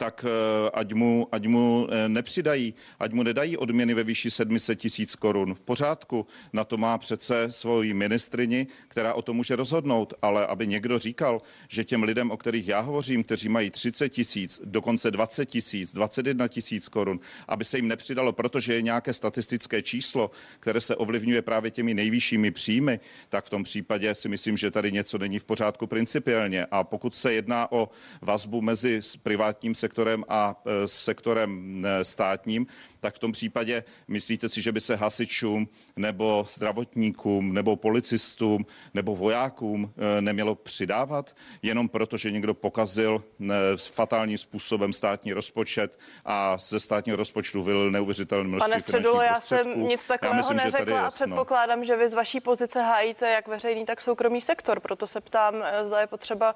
tak 0.00 0.24
ať 0.72 0.92
mu, 0.92 1.28
ať 1.32 1.46
mu 1.46 1.88
nepřidají, 2.08 2.74
ať 3.00 3.12
mu 3.12 3.22
nedají 3.22 3.56
odměny 3.56 3.94
ve 3.94 4.04
výši 4.04 4.30
700 4.30 4.78
tisíc 4.78 5.16
korun. 5.16 5.54
V 5.54 5.60
pořádku, 5.60 6.26
na 6.52 6.64
to 6.64 6.76
má 6.76 6.98
přece 6.98 7.52
svoji 7.52 7.94
ministrini, 7.94 8.66
která 8.88 9.14
o 9.14 9.22
tom 9.22 9.36
může 9.36 9.56
rozhodnout, 9.56 10.14
ale 10.22 10.46
aby 10.46 10.66
někdo 10.66 10.98
říkal, 10.98 11.42
že 11.68 11.84
těm 11.84 12.02
lidem, 12.02 12.30
o 12.30 12.36
kterých 12.36 12.68
já 12.68 12.80
hovořím, 12.80 13.24
kteří 13.24 13.48
mají 13.48 13.70
30 13.70 14.08
tisíc, 14.08 14.60
dokonce 14.64 15.10
20 15.10 15.46
tisíc, 15.46 15.92
21 15.94 16.48
tisíc 16.48 16.88
korun, 16.88 17.20
aby 17.48 17.64
se 17.64 17.78
jim 17.78 17.88
nepřidalo, 17.88 18.32
protože 18.32 18.74
je 18.74 18.82
nějaké 18.82 19.12
statistické 19.12 19.82
číslo, 19.82 20.30
které 20.60 20.80
se 20.80 20.96
ovlivňuje 20.96 21.42
právě 21.42 21.70
těmi 21.70 21.94
nejvyššími 21.94 22.50
příjmy, 22.50 23.00
tak 23.28 23.44
v 23.44 23.50
tom 23.50 23.62
případě 23.62 24.14
si 24.14 24.28
myslím, 24.28 24.56
že 24.56 24.70
tady 24.70 24.92
něco 24.92 25.18
není 25.18 25.38
v 25.38 25.44
pořádku 25.44 25.86
principiálně. 25.86 26.66
A 26.70 26.84
pokud 26.84 27.14
se 27.14 27.32
jedná 27.32 27.72
o 27.72 27.88
vazbu 28.22 28.60
mezi 28.60 29.00
privátním 29.22 29.74
sektorem 29.74 29.89
a 30.28 30.56
e, 30.66 30.88
sektorem 30.88 31.82
e, 31.84 32.04
státním, 32.04 32.66
tak 33.00 33.14
v 33.14 33.18
tom 33.18 33.32
případě 33.32 33.84
myslíte 34.08 34.48
si, 34.48 34.62
že 34.62 34.72
by 34.72 34.80
se 34.80 34.96
hasičům 34.96 35.68
nebo 35.96 36.46
zdravotníkům 36.50 37.54
nebo 37.54 37.76
policistům 37.76 38.66
nebo 38.94 39.16
vojákům 39.16 39.92
eh, 39.96 40.20
nemělo 40.20 40.54
přidávat 40.54 41.36
jenom 41.62 41.88
proto, 41.88 42.16
že 42.16 42.30
někdo 42.30 42.54
pokazil 42.54 43.24
eh, 43.50 43.54
fatálním 43.76 44.38
způsobem 44.38 44.92
státní 44.92 45.32
rozpočet 45.32 45.98
a 46.24 46.58
ze 46.58 46.80
státního 46.80 47.16
rozpočtu 47.16 47.62
vylil 47.62 47.90
neuvěřitelné 47.90 48.48
množství 48.48 48.70
Pane 48.70 48.80
Středulo, 48.80 49.22
já 49.22 49.40
jsem 49.40 49.88
nic 49.88 50.06
takového 50.06 50.36
myslím, 50.36 50.56
neřekla 50.56 51.06
a 51.06 51.10
předpokládám, 51.10 51.84
že 51.84 51.96
vy 51.96 52.08
z 52.08 52.14
vaší 52.14 52.40
pozice 52.40 52.82
hájíte 52.82 53.30
jak 53.30 53.48
veřejný, 53.48 53.84
tak 53.84 54.00
soukromý 54.00 54.40
sektor. 54.40 54.80
Proto 54.80 55.06
se 55.06 55.20
ptám, 55.20 55.54
eh, 55.62 55.84
zda 55.84 56.00
je 56.00 56.06
potřeba 56.06 56.54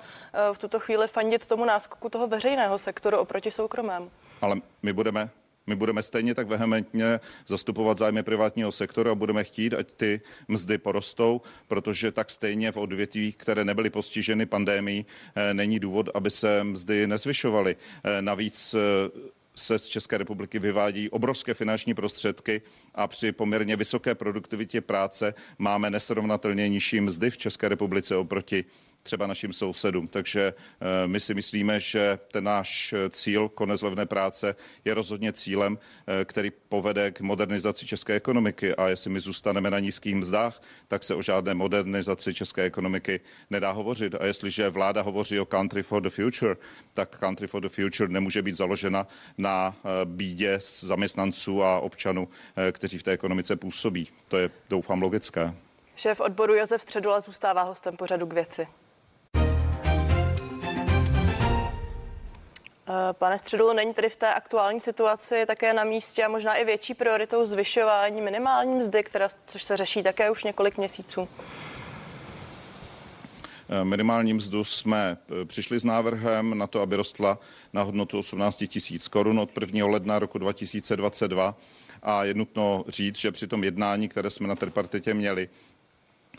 v 0.52 0.58
tuto 0.58 0.80
chvíli 0.80 1.08
fandit 1.08 1.46
tomu 1.46 1.64
náskoku 1.64 2.08
toho 2.08 2.26
veřejného 2.26 2.78
sektoru 2.78 3.18
oproti 3.18 3.50
soukromému. 3.50 4.10
Ale 4.40 4.56
my 4.82 4.92
budeme 4.92 5.30
my 5.66 5.76
budeme 5.76 6.02
stejně 6.02 6.34
tak 6.34 6.46
vehementně 6.46 7.20
zastupovat 7.46 7.98
zájmy 7.98 8.22
privátního 8.22 8.72
sektoru 8.72 9.10
a 9.10 9.14
budeme 9.14 9.44
chtít, 9.44 9.74
ať 9.74 9.92
ty 9.92 10.20
mzdy 10.48 10.78
porostou, 10.78 11.40
protože 11.68 12.12
tak 12.12 12.30
stejně 12.30 12.72
v 12.72 12.76
odvětví, 12.76 13.32
které 13.32 13.64
nebyly 13.64 13.90
postiženy 13.90 14.46
pandémií, 14.46 15.06
eh, 15.34 15.54
není 15.54 15.78
důvod, 15.78 16.08
aby 16.14 16.30
se 16.30 16.64
mzdy 16.64 17.06
nezvyšovaly. 17.06 17.76
Eh, 18.04 18.22
navíc 18.22 18.74
eh, 18.74 19.34
se 19.56 19.78
z 19.78 19.86
České 19.86 20.18
republiky 20.18 20.58
vyvádí 20.58 21.10
obrovské 21.10 21.54
finanční 21.54 21.94
prostředky 21.94 22.62
a 22.94 23.06
při 23.06 23.32
poměrně 23.32 23.76
vysoké 23.76 24.14
produktivitě 24.14 24.80
práce 24.80 25.34
máme 25.58 25.90
nesrovnatelně 25.90 26.68
nižší 26.68 27.00
mzdy 27.00 27.30
v 27.30 27.38
České 27.38 27.68
republice 27.68 28.16
oproti 28.16 28.64
třeba 29.04 29.26
našim 29.26 29.52
sousedům. 29.52 30.08
Takže 30.08 30.54
eh, 30.54 31.08
my 31.08 31.20
si 31.20 31.34
myslíme, 31.34 31.80
že 31.80 32.18
ten 32.32 32.44
náš 32.44 32.94
cíl, 33.10 33.48
konec 33.48 33.82
levné 33.82 34.06
práce, 34.06 34.56
je 34.84 34.94
rozhodně 34.94 35.32
cílem, 35.32 35.78
eh, 35.78 36.24
který 36.24 36.50
povede 36.68 37.10
k 37.10 37.20
modernizaci 37.20 37.86
české 37.86 38.14
ekonomiky. 38.14 38.74
A 38.74 38.88
jestli 38.88 39.10
my 39.10 39.20
zůstaneme 39.20 39.70
na 39.70 39.78
nízkých 39.78 40.16
mzdách, 40.16 40.62
tak 40.88 41.04
se 41.04 41.14
o 41.14 41.22
žádné 41.22 41.54
modernizaci 41.54 42.34
české 42.34 42.62
ekonomiky 42.62 43.20
nedá 43.50 43.70
hovořit. 43.70 44.14
A 44.14 44.26
jestliže 44.26 44.68
vláda 44.68 45.02
hovoří 45.02 45.40
o 45.40 45.46
Country 45.46 45.82
for 45.82 46.02
the 46.02 46.10
Future, 46.10 46.56
tak 46.92 47.18
Country 47.18 47.46
for 47.46 47.62
the 47.62 47.68
Future 47.68 48.08
nemůže 48.08 48.42
být 48.42 48.56
založena 48.56 49.06
na 49.38 49.76
eh, 49.76 49.88
bídě 50.04 50.58
zaměstnanců 50.60 51.62
a 51.62 51.80
občanů, 51.80 52.28
kteří 52.72 52.98
v 52.98 53.02
té 53.02 53.10
ekonomice 53.10 53.56
působí. 53.56 54.08
To 54.28 54.36
je, 54.36 54.50
doufám, 54.70 55.02
logické. 55.02 55.54
Šéf 55.96 56.20
odboru 56.20 56.54
Josef 56.54 56.82
Středula 56.82 57.20
zůstává 57.20 57.62
hostem 57.62 57.96
pořadu 57.96 58.26
k 58.26 58.32
věci. 58.32 58.66
Pane 63.12 63.38
Středulo, 63.38 63.74
není 63.74 63.94
tedy 63.94 64.08
v 64.08 64.16
té 64.16 64.34
aktuální 64.34 64.80
situaci 64.80 65.46
také 65.46 65.74
na 65.74 65.84
místě 65.84 66.24
a 66.24 66.28
možná 66.28 66.54
i 66.54 66.64
větší 66.64 66.94
prioritou 66.94 67.46
zvyšování 67.46 68.20
minimální 68.20 68.74
mzdy, 68.74 69.02
která, 69.02 69.28
což 69.46 69.62
se 69.62 69.76
řeší 69.76 70.02
také 70.02 70.30
už 70.30 70.44
několik 70.44 70.78
měsíců? 70.78 71.28
Eh, 73.68 73.84
minimální 73.84 74.34
mzdu 74.34 74.64
jsme 74.64 75.16
eh, 75.42 75.44
přišli 75.44 75.80
s 75.80 75.84
návrhem 75.84 76.58
na 76.58 76.66
to, 76.66 76.80
aby 76.80 76.96
rostla 76.96 77.38
na 77.72 77.82
hodnotu 77.82 78.18
18 78.18 78.64
tisíc 78.68 79.08
korun 79.08 79.38
od 79.38 79.50
1. 79.60 79.86
ledna 79.86 80.18
roku 80.18 80.38
2022. 80.38 81.56
A 82.02 82.24
je 82.24 82.34
nutno 82.34 82.84
říct, 82.88 83.18
že 83.18 83.32
při 83.32 83.46
tom 83.46 83.64
jednání, 83.64 84.08
které 84.08 84.30
jsme 84.30 84.48
na 84.48 84.56
tripartitě 84.56 85.14
měli, 85.14 85.48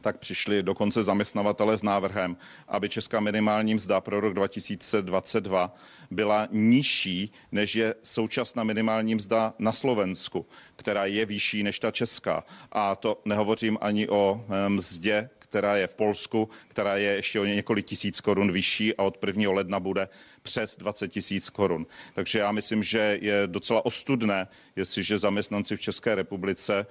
tak 0.05 0.17
přišli 0.17 0.63
dokonce 0.63 1.03
zaměstnavatele 1.03 1.77
s 1.77 1.83
návrhem, 1.83 2.37
aby 2.67 2.89
česká 2.89 3.19
minimální 3.19 3.75
mzda 3.75 4.01
pro 4.01 4.19
rok 4.19 4.33
2022 4.33 5.75
byla 6.11 6.47
nižší, 6.51 7.33
než 7.51 7.75
je 7.75 7.95
současná 8.03 8.63
minimální 8.63 9.15
mzda 9.15 9.53
na 9.59 9.71
Slovensku, 9.71 10.45
která 10.75 11.05
je 11.05 11.25
vyšší 11.25 11.63
než 11.63 11.79
ta 11.79 11.91
česká. 11.91 12.43
A 12.71 12.95
to 12.95 13.21
nehovořím 13.25 13.77
ani 13.81 14.09
o 14.09 14.45
eh, 14.49 14.69
mzdě, 14.69 15.29
která 15.39 15.77
je 15.77 15.87
v 15.87 15.95
Polsku, 15.95 16.49
která 16.67 16.97
je 16.97 17.15
ještě 17.15 17.39
o 17.39 17.45
několik 17.45 17.85
tisíc 17.85 18.21
korun 18.21 18.51
vyšší 18.51 18.95
a 18.95 19.03
od 19.03 19.17
1. 19.25 19.51
ledna 19.51 19.79
bude 19.79 20.09
přes 20.41 20.77
20 20.77 21.07
tisíc 21.07 21.49
korun. 21.49 21.85
Takže 22.13 22.39
já 22.39 22.51
myslím, 22.51 22.83
že 22.83 23.17
je 23.21 23.43
docela 23.45 23.85
ostudné, 23.85 24.47
jestliže 24.75 25.17
zaměstnanci 25.17 25.75
v 25.75 25.81
České 25.81 26.15
republice 26.15 26.85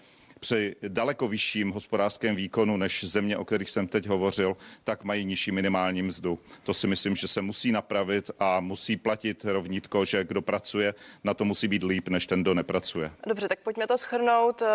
při 0.45 0.77
daleko 0.89 1.29
vyšším 1.29 1.71
hospodářském 1.73 2.37
výkonu 2.37 2.77
než 2.77 3.05
země, 3.05 3.37
o 3.37 3.45
kterých 3.45 3.71
jsem 3.71 3.89
teď 3.89 4.07
hovořil, 4.07 4.57
tak 4.85 5.05
mají 5.05 5.25
nižší 5.25 5.53
minimální 5.53 6.03
mzdu. 6.03 6.39
To 6.63 6.75
si 6.75 6.87
myslím, 6.87 7.17
že 7.17 7.29
se 7.29 7.43
musí 7.43 7.73
napravit 7.73 8.31
a 8.39 8.61
musí 8.61 8.97
platit 8.97 9.45
rovnítko, 9.45 10.05
že 10.05 10.25
kdo 10.25 10.43
pracuje, 10.43 10.95
na 11.25 11.35
to 11.35 11.45
musí 11.45 11.69
být 11.69 11.83
líp, 11.83 12.09
než 12.09 12.27
ten, 12.27 12.43
kdo 12.43 12.55
nepracuje. 12.55 13.11
Dobře, 13.27 13.49
tak 13.49 13.59
pojďme 13.59 13.87
to 13.87 13.99
schrnout. 13.99 14.63
Eh, 14.63 14.67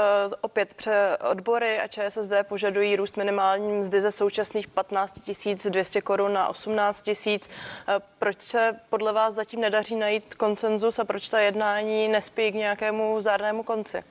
opět 0.42 0.74
pře 0.74 1.18
odbory 1.32 1.80
a 1.80 1.88
ČSSD 1.88 2.34
požadují 2.44 2.96
růst 2.96 3.18
minimální 3.18 3.72
mzdy 3.72 4.02
ze 4.02 4.12
současných 4.12 4.68
15 4.68 5.20
200 5.70 6.02
korun 6.02 6.34
na 6.34 6.48
18 6.48 7.02
tisíc. 7.02 7.50
Eh, 7.88 8.00
proč 8.20 8.42
se 8.42 8.80
podle 8.90 9.14
vás 9.14 9.34
zatím 9.34 9.62
nedaří 9.62 9.96
najít 9.96 10.36
koncenzus 10.36 11.00
a 11.00 11.06
proč 11.06 11.30
ta 11.30 11.40
jednání 11.40 12.08
nespí 12.08 12.52
k 12.52 12.56
nějakému 12.56 13.22
zárnému 13.22 13.64
konci? 13.64 14.04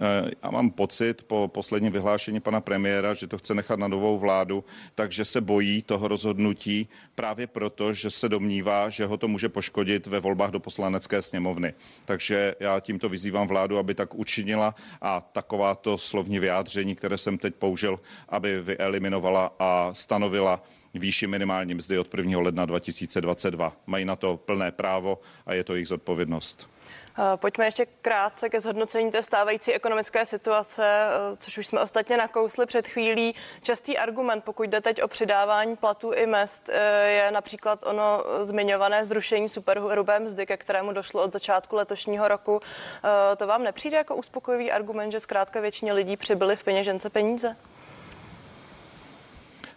Eh, 0.00 0.30
já 0.42 0.50
mám 0.50 0.70
pocit 0.70 1.22
po 1.22 1.48
posledním 1.48 1.92
vyhlášení 1.92 2.40
pana 2.40 2.60
premiéra, 2.60 3.14
že 3.14 3.26
to 3.26 3.38
chce 3.38 3.54
nechat 3.54 3.78
na 3.78 3.88
novou 3.88 4.18
vládu, 4.18 4.64
takže 4.94 5.24
se 5.24 5.40
bojí 5.40 5.82
toho 5.82 6.08
rozhodnutí 6.08 6.88
právě 7.14 7.46
proto, 7.46 7.92
že 7.92 8.10
se 8.10 8.28
domnívá, 8.28 8.88
že 8.88 9.06
ho 9.06 9.16
to 9.16 9.28
může 9.28 9.48
poškodit 9.48 10.06
ve 10.06 10.20
volbách 10.20 10.50
do 10.50 10.60
poslanecké 10.60 11.22
sněmovny. 11.22 11.74
Takže 12.04 12.54
já 12.60 12.80
tímto 12.80 13.08
vyzývám 13.08 13.48
vládu, 13.48 13.78
aby 13.78 13.94
tak 13.94 14.14
učinila 14.14 14.74
a 15.00 15.20
takováto 15.20 15.98
slovní 15.98 16.38
vyjádření, 16.38 16.94
které 16.94 17.18
jsem 17.18 17.38
teď 17.38 17.54
použil, 17.54 18.00
aby 18.28 18.62
vyeliminovala 18.62 19.52
a 19.58 19.94
stanovila 19.94 20.62
výši 20.94 21.26
minimální 21.26 21.74
mzdy 21.74 21.98
od 21.98 22.14
1. 22.14 22.40
ledna 22.40 22.66
2022. 22.66 23.72
Mají 23.86 24.04
na 24.04 24.16
to 24.16 24.36
plné 24.36 24.72
právo 24.72 25.18
a 25.46 25.54
je 25.54 25.64
to 25.64 25.74
jejich 25.74 25.88
zodpovědnost. 25.88 26.68
Eh, 27.18 27.36
pojďme 27.36 27.64
ještě 27.64 27.86
krátce 28.02 28.48
ke 28.48 28.60
zhodnocení 28.60 29.10
té 29.10 29.22
stávající 29.22 29.72
ekonomické 29.72 30.26
situace, 30.26 30.84
eh, 30.84 31.36
což 31.36 31.58
už 31.58 31.66
jsme 31.66 31.80
ostatně 31.80 32.16
nakousli 32.16 32.66
před 32.66 32.88
chvílí. 32.88 33.34
Častý 33.62 33.98
argument, 33.98 34.44
pokud 34.44 34.62
jde 34.62 34.80
teď 34.80 35.02
o 35.02 35.08
přidávání 35.08 35.76
platů 35.76 36.12
i 36.12 36.26
mest, 36.26 36.68
eh, 36.72 37.08
je 37.08 37.30
například 37.30 37.84
ono 37.86 38.24
zmiňované 38.42 39.04
zrušení 39.04 39.48
superhrubé 39.48 40.20
mzdy, 40.20 40.46
ke 40.46 40.56
kterému 40.56 40.92
došlo 40.92 41.22
od 41.22 41.32
začátku 41.32 41.76
letošního 41.76 42.28
roku. 42.28 42.60
To 43.36 43.46
vám 43.46 43.62
nepřijde 43.64 43.96
jako 43.96 44.16
uspokojivý 44.16 44.72
argument, 44.72 45.12
že 45.12 45.20
zkrátka 45.20 45.60
většině 45.60 45.92
lidí 45.92 46.16
přibyly 46.16 46.56
v 46.56 46.64
peněžence 46.64 47.10
peníze? 47.10 47.56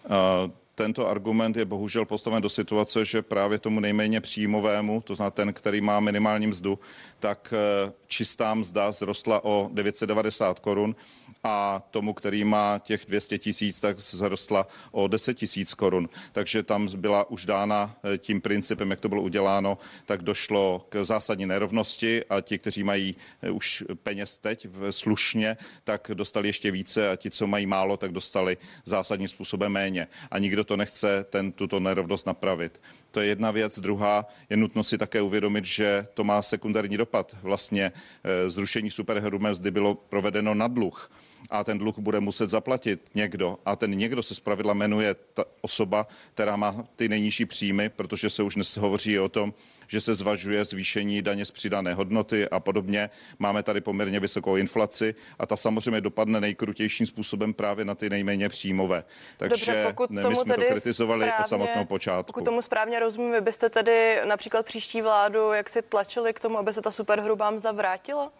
Uh 0.05 0.62
tento 0.75 1.08
argument 1.08 1.58
je 1.58 1.65
bohužel 1.65 2.06
postaven 2.06 2.42
do 2.42 2.50
situace, 2.50 3.06
že 3.06 3.22
právě 3.22 3.60
tomu 3.60 3.80
nejméně 3.80 4.22
příjmovému, 4.22 5.01
to 5.01 5.15
znamená 5.15 5.32
ten, 5.32 5.53
který 5.53 5.82
má 5.82 6.00
minimální 6.00 6.48
mzdu, 6.48 6.80
tak 7.20 7.53
eh, 7.58 7.92
čistá 8.08 8.53
mzda 8.53 8.92
zrostla 8.92 9.46
o 9.46 9.70
990 9.74 10.60
korun 10.60 10.96
a 11.44 11.84
tomu, 11.92 12.14
který 12.14 12.44
má 12.44 12.80
těch 12.80 13.06
200 13.06 13.38
tisíc, 13.38 13.82
tak 13.82 14.00
zrostla 14.00 14.68
o 14.92 15.08
10 15.08 15.34
tisíc 15.34 15.74
korun. 15.74 16.10
Takže 16.32 16.64
tam 16.64 16.88
byla 16.98 17.30
už 17.30 17.46
dána 17.46 17.96
eh, 18.04 18.18
tím 18.18 18.42
principem, 18.42 18.92
jak 18.92 19.00
to 19.00 19.10
bylo 19.10 19.22
uděláno, 19.22 19.78
tak 20.06 20.22
došlo 20.22 20.86
k 20.90 21.06
zásadní 21.06 21.46
nerovnosti 21.46 22.26
a 22.30 22.42
ti, 22.42 22.58
kteří 22.58 22.84
mají 22.84 23.16
eh, 23.42 23.52
už 23.52 23.84
peněz 24.04 24.40
teď 24.40 24.68
slušně, 24.90 25.58
tak 25.84 26.12
dostali 26.14 26.50
ještě 26.50 26.72
více 26.72 27.10
a 27.10 27.16
ti, 27.16 27.30
co 27.30 27.48
mají 27.48 27.66
málo, 27.66 27.98
tak 27.98 28.12
dostali 28.12 28.58
zásadním 28.86 29.28
způsobem 29.28 29.72
méně. 29.72 30.08
A 30.32 30.40
nikdo 30.40 30.64
to 30.64 30.78
nechce 30.78 31.24
ten, 31.30 31.52
tuto 31.52 31.80
nerovnost 31.80 32.28
napravit. 32.28 32.82
To 33.13 33.22
je 33.22 33.27
jedna 33.27 33.51
věc. 33.51 33.79
Druhá 33.79 34.25
je 34.50 34.58
nutno 34.58 34.84
si 34.84 34.98
také 34.98 35.22
uvědomit, 35.22 35.65
že 35.65 36.08
to 36.13 36.24
má 36.24 36.41
sekundární 36.41 36.98
dopad. 36.98 37.36
Vlastně 37.41 37.91
eh, 38.24 38.50
zrušení 38.50 38.91
superhrubé 38.91 39.51
mzdy 39.51 39.72
bylo 39.72 39.96
provedeno 39.96 40.53
na 40.53 40.67
dluh 40.67 41.12
a 41.50 41.63
ten 41.63 41.77
dluh 41.77 41.96
bude 41.98 42.20
muset 42.20 42.50
zaplatit 42.50 43.10
někdo 43.15 43.58
a 43.65 43.75
ten 43.75 43.91
někdo 43.91 44.24
se 44.24 44.36
zpravidla 44.36 44.74
jmenuje 44.74 45.15
ta 45.34 45.46
osoba, 45.62 46.08
která 46.34 46.55
má 46.55 46.88
ty 46.96 47.10
nejnižší 47.10 47.46
příjmy, 47.46 47.89
protože 47.89 48.29
se 48.29 48.43
už 48.43 48.55
dnes 48.55 48.77
hovoří 48.77 49.20
o 49.20 49.29
tom, 49.29 49.53
že 49.88 50.02
se 50.02 50.16
zvažuje 50.16 50.66
zvýšení 50.66 51.22
daně 51.22 51.46
z 51.46 51.52
přidané 51.52 51.94
hodnoty 51.94 52.50
a 52.50 52.60
podobně. 52.60 53.10
Máme 53.40 53.63
tady 53.63 53.82
poměrně 53.82 54.20
vysokou 54.20 54.56
inflaci 54.56 55.16
a 55.40 55.46
ta 55.46 55.56
samozřejmě 55.58 56.02
dopadne 56.02 56.42
nejkrutějším 56.42 57.06
způsobem 57.08 57.54
právě 57.54 57.86
na 57.86 57.96
ty 57.96 58.10
nejméně 58.10 58.50
příjmové. 58.50 59.04
Takže 59.38 59.66
Dobře, 59.66 59.86
pokud 59.88 60.10
ne, 60.10 60.30
my 60.30 60.36
jsme 60.36 60.56
to 60.56 60.62
kritizovali 60.62 61.25
správně, 61.25 61.44
od 61.46 61.48
samotného 61.48 61.86
počátku. 61.86 62.28
Pokud 62.34 62.46
tomu 62.46 62.62
správně 62.62 63.00
rozumím, 63.00 63.32
vy 63.32 63.42
byste 63.42 63.70
tedy 63.70 64.22
například 64.25 64.66
příští 64.66 65.02
vládu 65.02 65.52
jak 65.54 65.70
si 65.70 65.82
tlačili 65.82 66.34
k 66.34 66.40
tomu, 66.40 66.58
aby 66.58 66.74
se 66.74 66.82
ta 66.82 66.92
superhrubá 66.92 67.52
mzda 67.52 67.72
vrátila? 67.72 68.32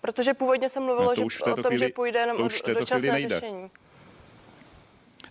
Protože 0.00 0.34
původně 0.34 0.68
se 0.68 0.80
mluvilo 0.80 1.10
Ne, 1.10 1.14
to 1.14 1.20
že, 1.20 1.24
už 1.24 1.38
v 1.38 1.42
o 1.42 1.54
tom, 1.56 1.64
chvíli- 1.64 1.78
že 1.78 1.88
půjde 1.88 2.18
jenom 2.20 2.36
to 2.36 2.42
už 2.44 2.62
této 2.62 2.80
dočasné 2.80 3.12
nejde. 3.12 3.28
řešení. 3.40 3.70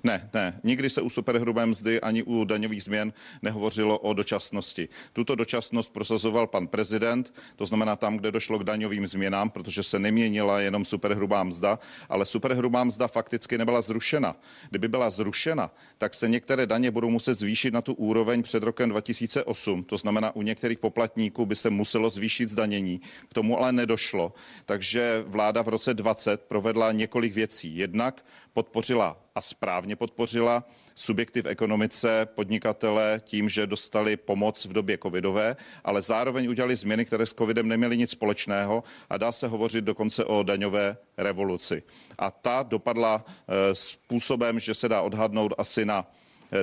Ne, 0.04 0.30
ne, 0.34 0.60
nikdy 0.64 0.90
se 0.90 1.02
u 1.02 1.10
superhrubé 1.10 1.66
mzdy 1.66 2.02
ani 2.02 2.24
u 2.24 2.46
daňových 2.46 2.84
změn 2.84 3.14
nehovořilo 3.42 4.00
o 4.00 4.14
dočasnosti. 4.14 4.90
Tuto 5.14 5.36
dočasnost 5.36 5.94
prosazoval 5.94 6.48
pan 6.48 6.68
prezident, 6.68 7.34
to 7.56 7.66
znamená 7.66 7.96
tam, 7.96 8.18
kde 8.18 8.32
došlo 8.32 8.60
k 8.60 8.64
daňovým 8.64 9.08
změnám, 9.08 9.50
protože 9.50 9.84
se 9.84 10.00
neměnila 10.00 10.60
jenom 10.60 10.86
superhrubá 10.86 11.44
mzda, 11.44 11.80
ale 12.10 12.26
superhrubá 12.26 12.84
mzda 12.84 13.08
fakticky 13.08 13.58
nebyla 13.58 13.82
zrušena. 13.82 14.36
Kdyby 14.70 14.88
byla 14.88 15.10
zrušena, 15.10 15.72
tak 15.98 16.14
se 16.14 16.28
některé 16.28 16.68
daně 16.68 16.92
budou 16.92 17.10
muset 17.10 17.34
zvýšit 17.34 17.74
na 17.74 17.82
tu 17.82 17.94
úroveň 17.94 18.44
před 18.44 18.64
rokem 18.64 18.90
2008. 18.90 19.84
To 19.84 19.98
znamená, 19.98 20.36
u 20.36 20.42
některých 20.42 20.80
poplatníků 20.80 21.46
by 21.46 21.56
se 21.56 21.70
muselo 21.70 22.10
zvýšit 22.10 22.50
zdanění. 22.50 23.02
K 23.30 23.34
tomu 23.34 23.58
ale 23.58 23.72
nedošlo. 23.72 24.34
Takže 24.66 25.24
vláda 25.28 25.62
v 25.62 25.68
roce 25.68 25.94
20 25.94 26.42
provedla 26.42 26.92
několik 26.92 27.34
věcí. 27.34 27.78
Jednak 27.78 28.26
podpořila 28.54 29.18
a 29.38 29.42
správně 29.42 29.96
podpořila 29.96 30.64
subjekty 30.96 31.42
v 31.42 31.48
ekonomice, 31.48 32.26
podnikatele 32.26 33.22
tím, 33.24 33.50
že 33.50 33.68
dostali 33.68 34.18
pomoc 34.18 34.66
v 34.66 34.74
době 34.74 34.98
covidové, 35.04 35.56
ale 35.84 36.02
zároveň 36.02 36.50
udělali 36.50 36.76
změny, 36.76 37.06
které 37.06 37.26
s 37.26 37.34
covidem 37.34 37.68
neměly 37.68 37.98
nic 37.98 38.10
společného 38.12 38.84
a 39.10 39.18
dá 39.18 39.32
se 39.32 39.48
hovořit 39.48 39.86
dokonce 39.86 40.26
o 40.26 40.44
daňové 40.44 40.98
revoluci. 41.18 41.84
A 42.18 42.32
ta 42.32 42.64
dopadla 42.64 43.26
eh, 43.28 43.76
způsobem, 43.76 44.60
že 44.60 44.74
se 44.74 44.90
dá 44.90 45.02
odhadnout 45.02 45.54
asi 45.58 45.86
na 45.86 46.12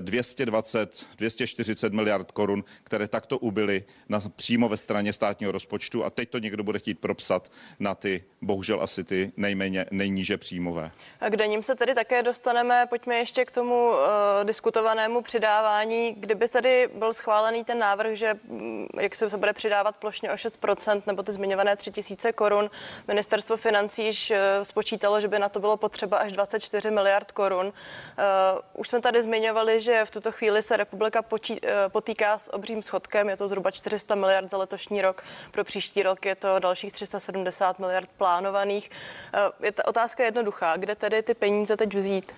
220, 0.00 1.07
240 1.17 1.93
miliard 1.93 2.33
korun, 2.33 2.64
které 2.85 3.09
takto 3.09 3.38
ubyly 3.38 3.85
na, 4.09 4.21
přímo 4.37 4.69
ve 4.69 4.76
straně 4.76 5.12
státního 5.12 5.53
rozpočtu 5.53 6.05
a 6.05 6.11
teď 6.11 6.31
to 6.31 6.38
někdo 6.38 6.64
bude 6.64 6.79
chtít 6.79 6.99
propsat 6.99 7.50
na 7.79 7.95
ty, 7.95 8.25
bohužel 8.43 8.83
asi 8.83 9.05
ty 9.05 9.33
nejméně, 9.37 9.87
nejníže 9.91 10.37
příjmové. 10.37 10.91
A 11.21 11.29
k 11.29 11.37
daním 11.37 11.62
se 11.62 11.75
tedy 11.75 11.95
také 11.95 12.23
dostaneme. 12.23 12.87
Pojďme 12.88 13.17
ještě 13.17 13.45
k 13.45 13.50
tomu 13.50 13.88
uh, 13.88 13.97
diskutovanému 14.43 15.23
přidávání. 15.23 16.14
Kdyby 16.19 16.49
tedy 16.49 16.88
byl 16.95 17.12
schválený 17.12 17.64
ten 17.64 17.79
návrh, 17.79 18.17
že 18.17 18.35
mm, 18.49 18.87
jak 19.00 19.14
se, 19.14 19.37
bude 19.37 19.53
přidávat 19.53 19.97
plošně 19.97 20.31
o 20.31 20.35
6%, 20.35 21.03
nebo 21.07 21.23
ty 21.23 21.33
zmiňované 21.33 21.76
3000 21.76 22.33
korun, 22.33 22.71
ministerstvo 23.09 23.57
financí 23.57 24.05
již 24.05 24.31
uh, 24.31 24.37
spočítalo, 24.62 25.21
že 25.21 25.29
by 25.29 25.38
na 25.38 25.49
to 25.49 25.61
bylo 25.61 25.76
potřeba 25.76 26.19
až 26.19 26.33
24 26.33 26.91
miliard 26.91 27.33
korun. 27.33 27.67
Uh, 27.67 27.73
už 28.75 28.88
jsme 28.88 29.00
tady 29.00 29.23
zmiňovali, 29.23 29.74
že 29.81 30.04
v 30.04 30.11
tuto 30.11 30.33
chvíli 30.33 30.62
se 30.62 30.76
republika 30.76 31.23
počí, 31.23 31.52
uh, 31.52 31.69
potýká 31.88 32.38
s 32.38 32.54
obřím 32.54 32.83
schodkem, 32.83 33.28
je 33.28 33.37
to 33.37 33.49
zhruba 33.49 33.71
400 33.71 34.14
miliard 34.14 34.50
za 34.50 34.57
letošní 34.57 35.02
rok, 35.02 35.25
pro 35.50 35.64
příští 35.64 36.02
rok 36.02 36.26
je 36.26 36.35
to 36.35 36.59
dalších 36.59 36.93
370 36.93 37.78
miliard 37.78 38.11
plánovaných. 38.16 38.90
Uh, 39.35 39.64
je 39.64 39.73
ta 39.73 39.88
otázka 39.88 40.25
jednoduchá, 40.25 40.76
kde 40.76 40.95
tedy 40.95 41.23
ty 41.23 41.35
peníze 41.35 41.76
teď 41.76 41.95
vzít? 41.95 42.33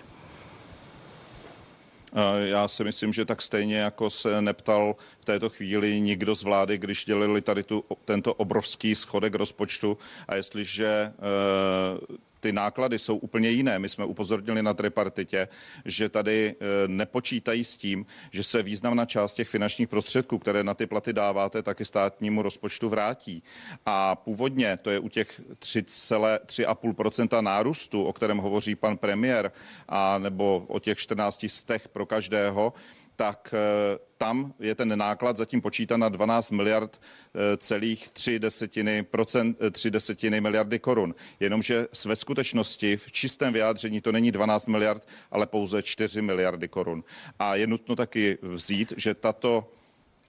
Eh, 2.13 2.47
Já 2.47 2.67
si 2.67 2.83
myslím, 2.83 3.13
že 3.13 3.25
tak 3.25 3.41
stejně 3.41 3.77
jako 3.77 4.09
se 4.09 4.41
neptal 4.41 4.95
v 5.19 5.25
této 5.25 5.49
chvíli 5.49 6.01
nikdo 6.01 6.35
z 6.35 6.43
vlády, 6.43 6.77
když 6.77 7.05
dělili 7.05 7.41
tady 7.41 7.63
tu, 7.63 7.83
tento 8.05 8.33
obrovský 8.33 8.95
schodek 8.95 9.35
rozpočtu 9.35 9.97
a 10.27 10.35
jestliže 10.35 10.87
eh, 10.87 12.17
ty 12.47 12.53
náklady 12.53 12.99
jsou 12.99 13.17
úplně 13.17 13.49
jiné. 13.49 13.79
My 13.79 13.89
jsme 13.89 14.05
upozornili 14.05 14.63
na 14.63 14.73
tripartitě, 14.73 15.47
že 15.85 16.09
tady 16.09 16.55
eh, 16.55 16.87
nepočítají 16.87 17.63
s 17.63 17.77
tím, 17.77 18.05
že 18.31 18.43
se 18.43 18.63
významná 18.63 19.05
část 19.05 19.33
těch 19.33 19.49
finančních 19.49 19.87
prostředků, 19.87 20.39
které 20.39 20.63
na 20.63 20.73
ty 20.73 20.87
platy 20.87 21.13
dáváte, 21.13 21.63
taky 21.63 21.85
státnímu 21.85 22.41
rozpočtu 22.41 22.89
vrátí. 22.89 23.43
A 23.85 24.15
původně 24.15 24.77
to 24.77 24.89
je 24.89 24.99
u 24.99 25.09
těch 25.09 25.41
3,5% 25.59 27.41
nárůstu, 27.41 28.03
o 28.03 28.13
kterém 28.13 28.37
hovoří 28.37 28.75
pan 28.75 28.97
premiér, 28.97 29.51
a 29.89 30.17
nebo 30.17 30.65
o 30.67 30.79
těch 30.79 30.97
14 30.97 31.45
stech 31.49 31.87
pro 31.87 32.05
každého, 32.05 32.73
tak 33.17 33.53
eh, 33.53 33.97
tam 34.17 34.53
je 34.59 34.75
ten 34.75 34.97
náklad 34.97 35.37
zatím 35.37 35.61
počítán 35.61 35.99
na 35.99 36.09
12 36.09 36.51
miliard 36.51 37.01
eh, 37.01 37.57
celých 37.57 38.09
3 38.09 38.39
desetiny, 38.39 39.03
procent, 39.03 39.57
3 39.71 39.91
desetiny 39.91 40.41
miliardy 40.41 40.79
korun. 40.79 41.15
Jenomže 41.39 41.87
ve 42.05 42.15
skutečnosti 42.15 42.97
v 42.97 43.11
čistém 43.11 43.53
vyjádření 43.53 44.01
to 44.01 44.11
není 44.11 44.31
12 44.31 44.67
miliard, 44.67 45.07
ale 45.31 45.47
pouze 45.47 45.81
4 45.81 46.21
miliardy 46.21 46.67
korun. 46.67 47.03
A 47.39 47.55
je 47.55 47.67
nutno 47.67 47.95
taky 47.95 48.37
vzít, 48.41 48.93
že 48.97 49.13
tato 49.13 49.71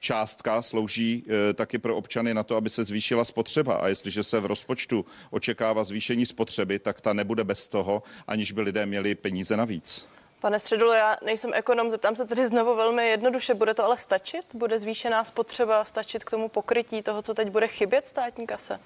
částka 0.00 0.62
slouží 0.62 1.24
e, 1.28 1.54
taky 1.54 1.78
pro 1.78 1.96
občany 1.96 2.34
na 2.34 2.42
to, 2.42 2.56
aby 2.56 2.70
se 2.70 2.84
zvýšila 2.84 3.24
spotřeba. 3.24 3.74
A 3.74 3.88
jestliže 3.88 4.22
se 4.22 4.40
v 4.40 4.46
rozpočtu 4.46 5.04
očekává 5.30 5.84
zvýšení 5.84 6.26
spotřeby, 6.26 6.78
tak 6.78 7.00
ta 7.00 7.12
nebude 7.12 7.44
bez 7.44 7.68
toho, 7.68 8.02
aniž 8.26 8.52
by 8.52 8.60
lidé 8.60 8.86
měli 8.86 9.14
peníze 9.14 9.56
navíc. 9.56 10.08
Pane 10.40 10.60
Středulo, 10.60 10.92
já 10.92 11.16
nejsem 11.24 11.54
ekonom, 11.54 11.90
zeptám 11.90 12.16
se 12.16 12.24
tedy 12.24 12.46
znovu 12.46 12.76
velmi 12.76 13.08
jednoduše. 13.08 13.54
Bude 13.54 13.74
to 13.74 13.84
ale 13.84 13.98
stačit? 13.98 14.54
Bude 14.54 14.78
zvýšená 14.78 15.24
spotřeba 15.24 15.84
stačit 15.84 16.24
k 16.24 16.30
tomu 16.30 16.48
pokrytí 16.48 17.02
toho, 17.02 17.22
co 17.22 17.34
teď 17.34 17.48
bude 17.48 17.68
chybět 17.68 18.08
státní 18.08 18.46
kase? 18.46 18.80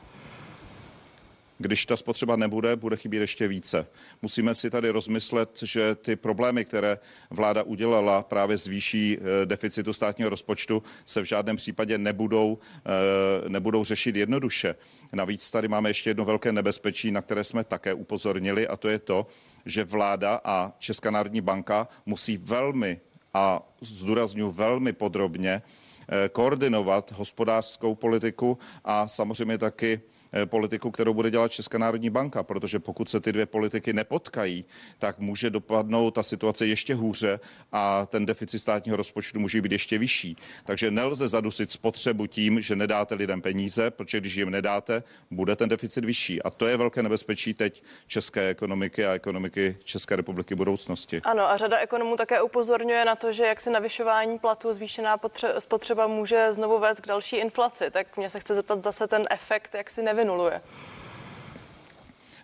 Když 1.63 1.87
ta 1.87 1.97
spotřeba 1.97 2.37
nebude, 2.37 2.77
bude 2.77 2.97
chybět 2.97 3.21
ještě 3.21 3.49
více. 3.49 3.87
Musíme 4.23 4.55
si 4.55 4.71
tady 4.71 4.91
rozmyslet, 4.91 5.59
že 5.63 5.95
ty 5.95 6.17
problémy, 6.17 6.65
které 6.65 6.99
vláda 7.31 7.63
udělala 7.63 8.23
právě 8.23 8.59
z 8.59 8.67
výší 8.67 9.19
eh, 9.19 9.47
deficitu 9.47 9.93
státního 9.93 10.31
rozpočtu, 10.31 10.83
se 11.05 11.21
v 11.21 11.25
žádném 11.25 11.57
případě 11.57 11.99
nebudou, 11.99 12.59
eh, 12.87 13.49
nebudou 13.49 13.85
řešit 13.85 14.17
jednoduše. 14.17 14.75
Navíc 15.13 15.51
tady 15.51 15.69
máme 15.69 15.91
ještě 15.91 16.11
jedno 16.11 16.25
velké 16.25 16.53
nebezpečí, 16.53 17.11
na 17.11 17.23
které 17.23 17.45
jsme 17.45 17.65
také 17.65 17.95
upozornili, 17.95 18.69
a 18.69 18.77
to 18.77 18.89
je 18.89 18.99
to, 18.99 19.27
že 19.67 19.85
vláda 19.85 20.41
a 20.45 20.73
Česká 20.79 21.11
národní 21.11 21.41
banka 21.41 21.89
musí 22.07 22.37
velmi 22.37 23.01
a 23.35 23.63
zdůraznuju 23.81 24.51
velmi 24.51 24.93
podrobně 24.93 25.63
eh, 25.63 26.29
koordinovat 26.29 27.13
hospodářskou 27.13 27.95
politiku 27.95 28.59
a 28.85 29.09
samozřejmě 29.09 29.59
taky 29.59 30.01
politiku, 30.45 30.91
kterou 30.91 31.15
bude 31.15 31.31
dělat 31.31 31.53
Česká 31.53 31.79
národní 31.79 32.11
banka, 32.11 32.43
protože 32.43 32.79
pokud 32.79 33.09
se 33.09 33.21
ty 33.21 33.33
dvě 33.33 33.47
politiky 33.47 33.93
nepotkají, 33.93 34.65
tak 34.99 35.19
může 35.19 35.51
dopadnout 35.51 36.11
ta 36.11 36.23
situace 36.23 36.67
ještě 36.67 36.95
hůře 36.95 37.41
a 37.73 38.07
ten 38.07 38.27
deficit 38.27 38.59
státního 38.59 38.97
rozpočtu 38.97 39.41
může 39.41 39.63
být 39.63 39.73
ještě 39.73 39.99
vyšší. 39.99 40.37
Takže 40.65 40.91
nelze 40.91 41.29
zadusit 41.29 41.71
spotřebu 41.71 42.27
tím, 42.27 42.63
že 42.63 42.77
nedáte 42.77 43.15
lidem 43.15 43.43
peníze, 43.43 43.91
protože 43.91 44.21
když 44.21 44.35
jim 44.35 44.51
nedáte, 44.51 45.03
bude 45.31 45.57
ten 45.57 45.69
deficit 45.69 46.05
vyšší. 46.05 46.43
A 46.43 46.51
to 46.51 46.67
je 46.67 46.77
velké 46.77 47.03
nebezpečí 47.03 47.55
teď 47.55 47.83
české 48.07 48.49
ekonomiky 48.49 49.07
a 49.07 49.13
ekonomiky 49.13 49.77
České 49.85 50.17
republiky 50.17 50.55
budoucnosti. 50.55 51.21
Ano, 51.25 51.51
a 51.51 51.57
řada 51.57 51.79
ekonomů 51.79 52.17
také 52.17 52.43
upozorňuje 52.43 53.05
na 53.05 53.17
to, 53.17 53.33
že 53.33 53.45
jak 53.45 53.61
se 53.61 53.71
navyšování 53.71 54.39
platů 54.39 54.75
zvýšená 54.75 55.19
potře- 55.19 55.57
spotřeba 55.59 56.07
může 56.07 56.53
znovu 56.53 56.79
vést 56.79 57.01
k 57.01 57.07
další 57.07 57.37
inflaci. 57.37 57.91
Tak 57.91 58.17
mě 58.17 58.31
se 58.31 58.41
chce 58.41 58.55
zeptat 58.55 58.83
zase 58.83 59.07
ten 59.09 59.27
efekt, 59.31 59.75
jak 59.75 59.91
si 59.91 60.03
nevynuluje. 60.25 60.61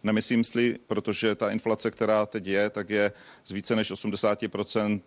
Nemyslím 0.02 0.44
si, 0.44 0.78
protože 0.86 1.34
ta 1.34 1.50
inflace, 1.50 1.90
která 1.90 2.26
teď 2.26 2.46
je, 2.46 2.70
tak 2.70 2.90
je 2.90 3.12
z 3.44 3.50
více 3.50 3.76
než 3.76 3.92
80% 3.92 5.00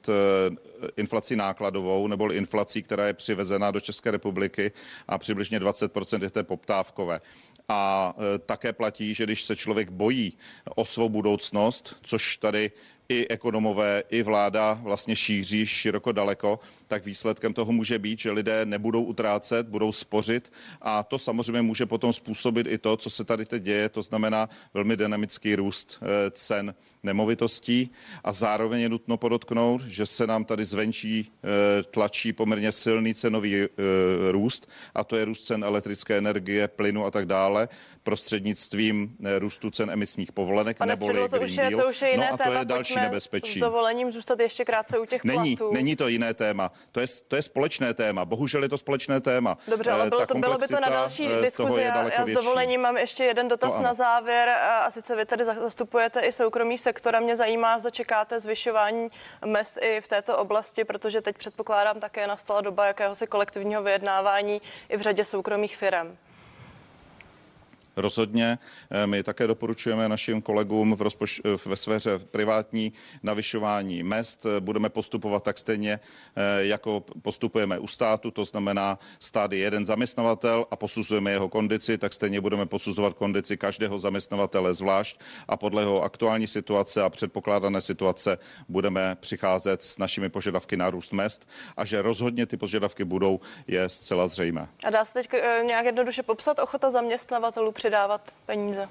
inflací 0.97 1.35
nákladovou, 1.35 2.07
nebo 2.07 2.31
inflací, 2.31 2.81
která 2.81 3.07
je 3.07 3.13
přivezena 3.13 3.71
do 3.71 3.79
České 3.79 4.11
republiky 4.11 4.71
a 5.07 5.17
přibližně 5.17 5.59
20% 5.59 6.23
je 6.23 6.29
té 6.29 6.43
poptávkové. 6.43 7.21
A 7.69 8.13
e, 8.35 8.39
také 8.39 8.73
platí, 8.73 9.13
že 9.13 9.23
když 9.23 9.43
se 9.43 9.55
člověk 9.55 9.89
bojí 9.89 10.37
o 10.75 10.85
svou 10.85 11.09
budoucnost, 11.09 11.95
což 12.01 12.37
tady 12.37 12.71
i 13.11 13.27
ekonomové, 13.27 14.03
i 14.09 14.23
vláda 14.23 14.79
vlastně 14.83 15.15
šíří 15.15 15.65
široko 15.65 16.11
daleko, 16.11 16.59
tak 16.87 17.05
výsledkem 17.05 17.53
toho 17.53 17.71
může 17.71 17.99
být, 17.99 18.19
že 18.19 18.31
lidé 18.31 18.65
nebudou 18.65 19.03
utrácet, 19.03 19.67
budou 19.67 19.91
spořit. 19.91 20.51
A 20.81 21.03
to 21.03 21.19
samozřejmě 21.19 21.61
může 21.61 21.85
potom 21.85 22.13
způsobit 22.13 22.67
i 22.67 22.77
to, 22.77 22.97
co 22.97 23.09
se 23.09 23.23
tady 23.23 23.45
teď 23.45 23.63
děje, 23.63 23.89
to 23.89 24.01
znamená 24.01 24.49
velmi 24.73 24.97
dynamický 24.97 25.55
růst 25.55 25.99
eh, 26.01 26.31
cen 26.31 26.75
nemovitostí 27.03 27.91
a 28.23 28.31
zároveň 28.31 28.81
je 28.81 28.89
nutno 28.89 29.17
podotknout, 29.17 29.81
že 29.81 30.05
se 30.05 30.27
nám 30.27 30.45
tady 30.45 30.65
zvenčí 30.65 31.31
eh, 31.31 31.83
tlačí 31.83 32.33
poměrně 32.33 32.71
silný 32.71 33.13
cenový 33.13 33.55
eh, 33.55 33.67
růst 34.31 34.69
a 34.95 35.03
to 35.03 35.15
je 35.15 35.25
růst 35.25 35.45
cen 35.45 35.63
elektrické 35.63 36.17
energie, 36.17 36.67
plynu 36.67 37.05
a 37.05 37.11
tak 37.11 37.25
dále 37.25 37.69
prostřednictvím 38.03 39.15
růstu 39.39 39.69
cen 39.69 39.91
emisních 39.91 40.31
povolenek 40.31 40.77
Pane 40.77 40.93
nebo 40.93 41.05
Středlo, 41.05 41.27
to 41.27 41.41
už 41.41 41.55
je, 41.55 41.71
to 41.71 41.89
už 41.89 42.01
je 42.01 42.11
jiné 42.11 42.27
no 42.27 42.33
a 42.33 42.37
to 42.37 42.43
téma. 42.43 42.59
je 42.59 42.65
další 42.65 42.95
nebezpečí. 42.95 43.59
S 43.59 43.61
dovolením 43.61 44.11
zůstat 44.11 44.39
ještě 44.39 44.65
krátce 44.65 44.99
u 44.99 45.05
těch 45.05 45.23
není, 45.23 45.55
platů. 45.55 45.73
Není 45.73 45.95
to 45.95 46.07
jiné 46.07 46.33
téma. 46.33 46.71
To 46.91 46.99
je, 46.99 47.07
to 47.27 47.35
je 47.35 47.41
společné 47.41 47.93
téma. 47.93 48.25
Bohužel 48.25 48.63
je 48.63 48.69
to 48.69 48.77
společné 48.77 49.21
téma. 49.21 49.57
Dobře, 49.67 49.91
ale 49.91 50.09
bylo, 50.09 50.25
to, 50.25 50.35
bylo 50.35 50.57
by 50.57 50.67
to 50.67 50.79
na 50.81 50.89
další 50.89 51.27
diskuzi. 51.41 51.81
Já, 51.81 52.13
já 52.13 52.25
s 52.25 52.29
dovolením 52.29 52.81
mám 52.81 52.97
ještě 52.97 53.23
jeden 53.23 53.47
dotaz 53.47 53.79
na 53.79 53.93
závěr. 53.93 54.49
A 54.49 54.91
sice 54.91 55.15
vy 55.15 55.25
tady 55.25 55.45
zastupujete 55.45 56.19
i 56.19 56.31
soukromý 56.31 56.77
sektor 56.77 56.90
a 57.13 57.19
mě 57.19 57.35
zajímá, 57.35 57.79
zda 57.79 57.89
čekáte 57.89 58.39
zvyšování 58.39 59.07
mest 59.45 59.77
i 59.81 60.01
v 60.01 60.07
této 60.07 60.37
oblasti, 60.37 60.85
protože 60.85 61.21
teď 61.21 61.37
předpokládám 61.37 61.99
také 61.99 62.27
nastala 62.27 62.61
doba 62.61 62.85
jakéhosi 62.85 63.27
kolektivního 63.27 63.83
vyjednávání 63.83 64.61
i 64.89 64.97
v 64.97 65.01
řadě 65.01 65.23
soukromých 65.23 65.77
firm. 65.77 66.17
Rozhodně 67.95 68.59
eh, 68.91 69.07
my 69.07 69.23
také 69.23 69.47
doporučujeme 69.47 70.09
našim 70.09 70.41
kolegům 70.41 70.95
v 70.95 71.01
rozpoč- 71.01 71.41
eh, 71.45 71.69
ve 71.69 71.75
sféře 71.75 72.19
privátní 72.19 72.93
navyšování 73.23 74.03
mest. 74.03 74.45
Budeme 74.59 74.89
postupovat 74.89 75.43
tak 75.43 75.57
stejně, 75.57 75.99
eh, 76.35 76.65
jako 76.65 77.03
postupujeme 77.21 77.79
u 77.79 77.87
státu, 77.87 78.31
to 78.31 78.45
znamená 78.45 78.99
stát 79.19 79.51
je 79.51 79.57
jeden 79.57 79.85
zaměstnavatel 79.85 80.65
a 80.71 80.75
posuzujeme 80.75 81.31
jeho 81.31 81.49
kondici, 81.49 81.97
tak 81.97 82.13
stejně 82.13 82.41
budeme 82.41 82.65
posuzovat 82.65 83.13
kondici 83.13 83.57
každého 83.57 83.99
zaměstnavatele 83.99 84.73
zvlášť 84.73 85.19
a 85.47 85.57
podle 85.57 85.81
jeho 85.81 86.01
aktuální 86.01 86.47
situace 86.47 87.01
a 87.01 87.09
předpokládané 87.09 87.81
situace 87.81 88.37
budeme 88.69 89.15
přicházet 89.19 89.83
s 89.83 89.97
našimi 89.97 90.29
požadavky 90.29 90.77
na 90.77 90.89
růst 90.89 91.13
mest 91.13 91.47
a 91.77 91.85
že 91.85 92.01
rozhodně 92.01 92.45
ty 92.45 92.57
požadavky 92.57 93.03
budou, 93.03 93.39
je 93.67 93.89
zcela 93.89 94.27
zřejmé. 94.27 94.67
A 94.85 94.89
dá 94.89 95.05
se 95.05 95.13
teď 95.13 95.41
nějak 95.63 95.85
jednoduše 95.85 96.23
popsat 96.23 96.59
ochota 96.59 96.91
zaměstnavatelů 96.91 97.71
přidávat 97.91 98.35
peníze? 98.45 98.87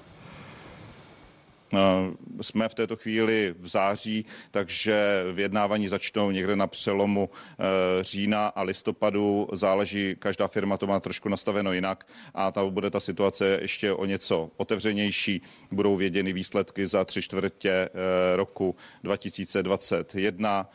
Jsme 2.41 2.69
v 2.69 2.75
této 2.75 2.97
chvíli 2.97 3.55
v 3.59 3.69
září, 3.69 4.25
takže 4.51 5.25
vyjednávání 5.33 5.89
začnou 5.89 6.31
někde 6.31 6.57
na 6.57 6.67
přelomu 6.67 7.31
eh, 7.31 7.65
října 8.03 8.49
a 8.49 8.63
listopadu. 8.63 9.49
Záleží, 9.53 10.17
každá 10.19 10.49
firma 10.49 10.77
to 10.77 10.87
má 10.87 11.01
trošku 11.01 11.29
nastaveno 11.29 11.73
jinak 11.73 12.07
a 12.35 12.51
tam 12.51 12.71
bude 12.71 12.91
ta 12.91 13.01
situace 13.01 13.59
ještě 13.61 13.93
o 13.93 14.05
něco 14.05 14.51
otevřenější. 14.57 15.43
Budou 15.71 15.97
věděny 15.97 16.33
výsledky 16.33 16.87
za 16.87 17.05
tři 17.05 17.23
čtvrtě 17.23 17.71
eh, 17.71 18.37
roku 18.37 18.77
2021 19.03 20.71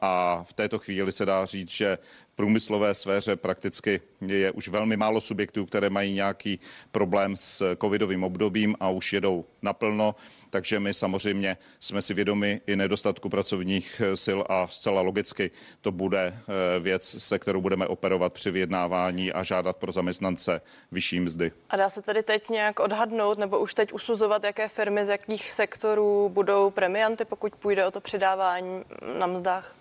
a 0.00 0.44
v 0.44 0.52
této 0.52 0.78
chvíli 0.78 1.12
se 1.12 1.26
dá 1.26 1.44
říct, 1.44 1.70
že 1.70 1.98
průmyslové 2.40 2.94
sféře 2.94 3.36
prakticky 3.36 4.00
je 4.20 4.50
už 4.50 4.68
velmi 4.68 4.96
málo 4.96 5.20
subjektů, 5.20 5.66
které 5.66 5.90
mají 5.90 6.14
nějaký 6.14 6.60
problém 6.92 7.36
s 7.36 7.76
covidovým 7.80 8.24
obdobím 8.24 8.76
a 8.80 8.88
už 8.88 9.12
jedou 9.12 9.44
naplno. 9.62 10.14
Takže 10.50 10.80
my 10.80 10.94
samozřejmě 10.94 11.56
jsme 11.80 12.02
si 12.02 12.14
vědomi 12.14 12.60
i 12.66 12.76
nedostatku 12.76 13.28
pracovních 13.28 14.02
sil 14.24 14.40
a 14.48 14.68
zcela 14.68 15.00
logicky 15.00 15.50
to 15.80 15.92
bude 15.92 16.20
eh, 16.26 16.80
věc, 16.80 17.16
se 17.18 17.38
kterou 17.38 17.60
budeme 17.60 17.86
operovat 17.86 18.32
při 18.32 18.50
vyjednávání 18.50 19.32
a 19.32 19.42
žádat 19.42 19.76
pro 19.76 19.92
zaměstnance 19.92 20.60
vyšší 20.92 21.20
mzdy. 21.20 21.52
A 21.70 21.76
dá 21.76 21.90
se 21.90 22.02
tedy 22.02 22.22
teď 22.22 22.48
nějak 22.48 22.80
odhadnout 22.80 23.38
nebo 23.38 23.58
už 23.58 23.74
teď 23.74 23.92
usuzovat, 23.92 24.44
jaké 24.44 24.68
firmy 24.68 25.04
z 25.04 25.08
jakých 25.08 25.50
sektorů 25.50 26.28
budou 26.28 26.70
premianty, 26.70 27.24
pokud 27.24 27.56
půjde 27.56 27.86
o 27.86 27.90
to 27.90 28.00
přidávání 28.00 28.84
na 29.18 29.26
mzdách? 29.26 29.79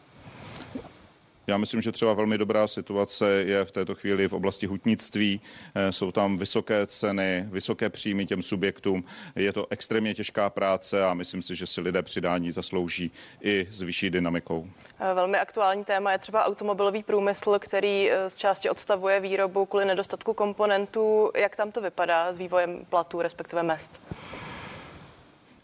Já 1.50 1.58
myslím, 1.58 1.82
že 1.82 1.92
třeba 1.92 2.14
velmi 2.14 2.38
dobrá 2.38 2.68
situace 2.68 3.30
je 3.30 3.66
v 3.66 3.72
této 3.72 3.96
chvíli 3.96 4.28
v 4.28 4.34
oblasti 4.34 4.66
hutnictví. 4.66 5.42
Eh, 5.76 5.92
jsou 5.92 6.12
tam 6.12 6.38
vysoké 6.38 6.88
ceny, 6.88 7.46
vysoké 7.52 7.90
příjmy 7.90 8.26
těm 8.26 8.44
subjektům. 8.44 9.04
Je 9.36 9.54
to 9.54 9.68
extrémně 9.70 10.14
těžká 10.14 10.50
práce 10.50 11.06
a 11.06 11.14
myslím 11.14 11.42
si, 11.42 11.56
že 11.56 11.68
si 11.68 11.82
lidé 11.82 12.02
přidání 12.02 12.52
zaslouží 12.52 13.12
i 13.42 13.68
s 13.72 13.82
vyšší 13.82 14.10
dynamikou. 14.10 14.68
Eh, 15.00 15.14
velmi 15.14 15.38
aktuální 15.38 15.86
téma 15.86 16.12
je 16.12 16.18
třeba 16.18 16.46
automobilový 16.46 17.04
průmysl, 17.04 17.60
který 17.60 18.12
eh, 18.12 18.30
z 18.30 18.38
části 18.38 18.70
odstavuje 18.70 19.20
výrobu 19.20 19.66
kvůli 19.66 19.86
nedostatku 19.86 20.34
komponentů. 20.34 21.32
Jak 21.36 21.56
tam 21.56 21.72
to 21.72 21.82
vypadá 21.82 22.34
s 22.34 22.38
vývojem 22.38 22.86
platů, 22.90 23.22
respektive 23.22 23.64
mest? 23.64 24.02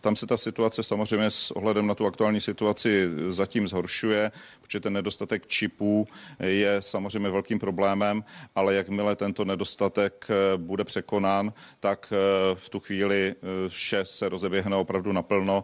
Tam 0.06 0.16
se 0.16 0.28
ta 0.28 0.38
situace 0.38 0.84
samozřejmě 0.84 1.32
s 1.32 1.52
ohledem 1.52 1.88
na 1.88 1.96
tu 1.96 2.06
aktuální 2.06 2.42
situaci 2.42 3.10
zatím 3.28 3.68
zhoršuje, 3.68 4.32
protože 4.62 4.80
ten 4.80 4.94
nedostatek 4.94 5.48
čipů 5.48 6.08
je 6.40 6.82
samozřejmě 6.82 7.30
velkým 7.30 7.60
problémem, 7.60 8.24
ale 8.56 8.74
jakmile 8.74 9.16
tento 9.16 9.46
nedostatek 9.46 10.28
eh, 10.30 10.58
bude 10.58 10.84
překonán, 10.84 11.54
tak 11.80 12.14
eh, 12.14 12.56
v 12.56 12.70
tu 12.70 12.80
chvíli 12.80 13.36
eh, 13.36 13.70
vše 13.70 14.06
se 14.06 14.30
rozeběhne 14.30 14.76
opravdu 14.76 15.12
naplno. 15.12 15.64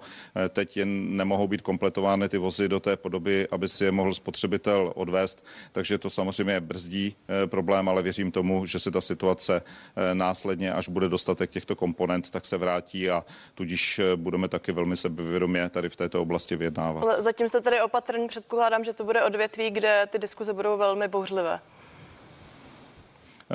Teď 0.50 0.78
jen 0.78 1.18
nemohou 1.18 1.48
být 1.48 1.62
kompletovány 1.62 2.30
ty 2.30 2.38
vozy 2.38 2.68
do 2.68 2.80
té 2.80 2.98
podoby, 2.98 3.48
aby 3.52 3.70
si 3.70 3.84
je 3.84 3.92
mohl 3.92 4.14
spotřebitel 4.14 4.94
odvést, 4.96 5.46
takže 5.72 5.98
to 5.98 6.10
samozřejmě 6.10 6.60
brzdí 6.60 7.16
problém, 7.46 7.90
ale 7.90 8.02
věřím 8.02 8.32
tomu, 8.32 8.66
že 8.66 8.80
se 8.80 8.92
ta 8.92 9.02
situace 9.02 9.62
následně, 10.14 10.74
až 10.74 10.90
bude 10.90 11.10
dostatek 11.10 11.50
těchto 11.50 11.76
komponent, 11.76 12.30
tak 12.30 12.46
se 12.46 12.58
vrátí 12.58 13.10
a 13.10 13.26
tudíž 13.56 14.02
bude 14.16 14.31
budeme 14.32 14.48
taky 14.48 14.72
velmi 14.72 14.98
sebevědomě 14.98 15.70
tady 15.70 15.90
v 15.90 15.96
této 15.96 16.22
oblasti 16.22 16.56
vyjednávat. 16.56 17.04
Ale 17.04 17.22
zatím 17.22 17.48
jste 17.48 17.62
tady 17.62 17.82
opatrný, 17.82 18.28
předpokládám, 18.28 18.84
že 18.84 18.94
to 18.94 19.04
bude 19.04 19.24
odvětví, 19.24 19.70
kde 19.70 20.08
ty 20.12 20.20
diskuze 20.20 20.54
budou 20.54 20.78
velmi 20.78 21.08
bouřlivé. 21.08 21.60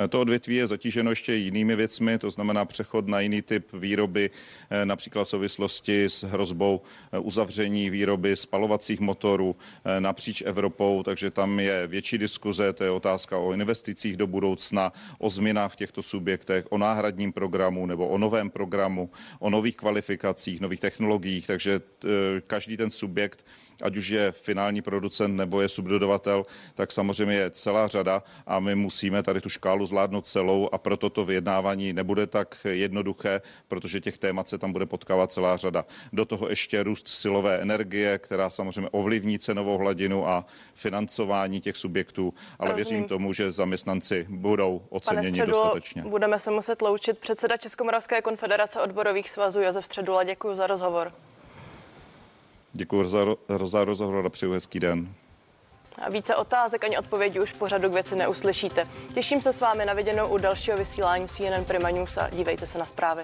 To 0.09 0.21
odvětví 0.21 0.55
je 0.55 0.67
zatíženo 0.67 1.09
ještě 1.09 1.33
jinými 1.33 1.75
věcmi, 1.75 2.17
to 2.17 2.29
znamená 2.29 2.65
přechod 2.65 3.07
na 3.07 3.19
jiný 3.19 3.41
typ 3.41 3.73
výroby, 3.73 4.29
eh, 4.69 4.85
například 4.85 5.23
v 5.23 5.29
souvislosti 5.29 6.05
s 6.05 6.23
hrozbou 6.23 6.81
eh, 7.11 7.19
uzavření 7.19 7.89
výroby 7.89 8.35
spalovacích 8.35 8.99
motorů 8.99 9.55
eh, 9.85 10.01
napříč 10.01 10.43
Evropou, 10.45 11.03
takže 11.03 11.31
tam 11.31 11.59
je 11.59 11.87
větší 11.87 12.17
diskuze, 12.17 12.73
to 12.73 12.83
je 12.83 12.91
otázka 12.91 13.37
o 13.37 13.53
investicích 13.53 14.17
do 14.17 14.27
budoucna, 14.27 14.93
o 15.19 15.29
změnách 15.29 15.71
v 15.73 15.75
těchto 15.75 16.01
subjektech, 16.01 16.65
o 16.69 16.77
náhradním 16.77 17.33
programu 17.33 17.85
nebo 17.85 18.07
o 18.07 18.17
novém 18.17 18.49
programu, 18.49 19.09
o 19.39 19.49
nových 19.49 19.75
kvalifikacích, 19.75 20.61
nových 20.61 20.79
technologiích, 20.79 21.47
takže 21.47 21.81
každý 22.47 22.77
ten 22.77 22.89
subjekt 22.89 23.45
ať 23.81 23.97
už 23.97 24.07
je 24.09 24.31
finální 24.31 24.81
producent 24.81 25.35
nebo 25.35 25.61
je 25.61 25.69
subdodavatel, 25.69 26.45
tak 26.73 26.91
samozřejmě 26.91 27.35
je 27.35 27.49
celá 27.49 27.87
řada 27.87 28.23
a 28.47 28.59
my 28.59 28.75
musíme 28.75 29.23
tady 29.23 29.41
tu 29.41 29.49
škálu 29.49 29.85
zvládnout 29.85 30.27
celou 30.27 30.69
a 30.71 30.77
proto 30.77 31.09
to 31.09 31.25
vyjednávání 31.25 31.93
nebude 31.93 32.27
tak 32.27 32.57
jednoduché, 32.69 33.41
protože 33.67 34.01
těch 34.01 34.17
témat 34.17 34.47
se 34.47 34.57
tam 34.57 34.73
bude 34.73 34.85
potkávat 34.85 35.31
celá 35.31 35.57
řada. 35.57 35.85
Do 36.13 36.25
toho 36.25 36.49
ještě 36.49 36.83
růst 36.83 37.07
silové 37.07 37.59
energie, 37.61 38.17
která 38.17 38.49
samozřejmě 38.49 38.89
ovlivní 38.89 39.39
cenovou 39.39 39.77
hladinu 39.77 40.27
a 40.27 40.45
financování 40.73 41.61
těch 41.61 41.77
subjektů, 41.77 42.33
ale 42.59 42.69
Rozumím. 42.69 42.89
věřím 42.89 43.09
tomu, 43.09 43.33
že 43.33 43.51
zaměstnanci 43.51 44.25
budou 44.29 44.81
oceněni 44.89 45.31
Středu, 45.31 45.51
dostatečně. 45.51 46.01
Budeme 46.01 46.39
se 46.39 46.51
muset 46.51 46.81
loučit. 46.81 47.19
Předseda 47.19 47.57
Českomoravské 47.57 48.21
konfederace 48.21 48.81
odborových 48.81 49.29
svazů 49.29 49.61
Josef 49.61 49.85
Středula, 49.85 50.23
děkuji 50.23 50.55
za 50.55 50.67
rozhovor. 50.67 51.13
Děkuji 52.77 53.03
za, 53.03 53.25
za 53.63 53.85
rozhovor 53.85 54.25
a 54.25 54.29
přeju 54.29 54.51
hezký 54.51 54.79
den. 54.79 55.13
A 56.05 56.09
více 56.09 56.35
otázek 56.35 56.83
ani 56.83 56.97
odpovědí 56.97 57.39
už 57.39 57.53
pořadu 57.53 57.89
k 57.89 57.93
věci 57.93 58.15
neuslyšíte. 58.15 58.87
Těším 59.13 59.41
se 59.41 59.53
s 59.53 59.61
vámi 59.61 59.85
na 59.85 59.93
viděnou 59.93 60.27
u 60.27 60.37
dalšího 60.37 60.77
vysílání 60.77 61.27
CNN 61.27 61.63
Prima 61.67 61.89
News 61.89 62.17
a 62.17 62.29
dívejte 62.29 62.67
se 62.67 62.77
na 62.77 62.85
zprávy. 62.85 63.23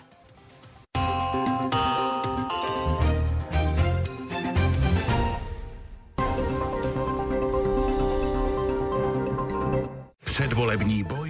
Předvolební 10.24 11.04
boj 11.04 11.24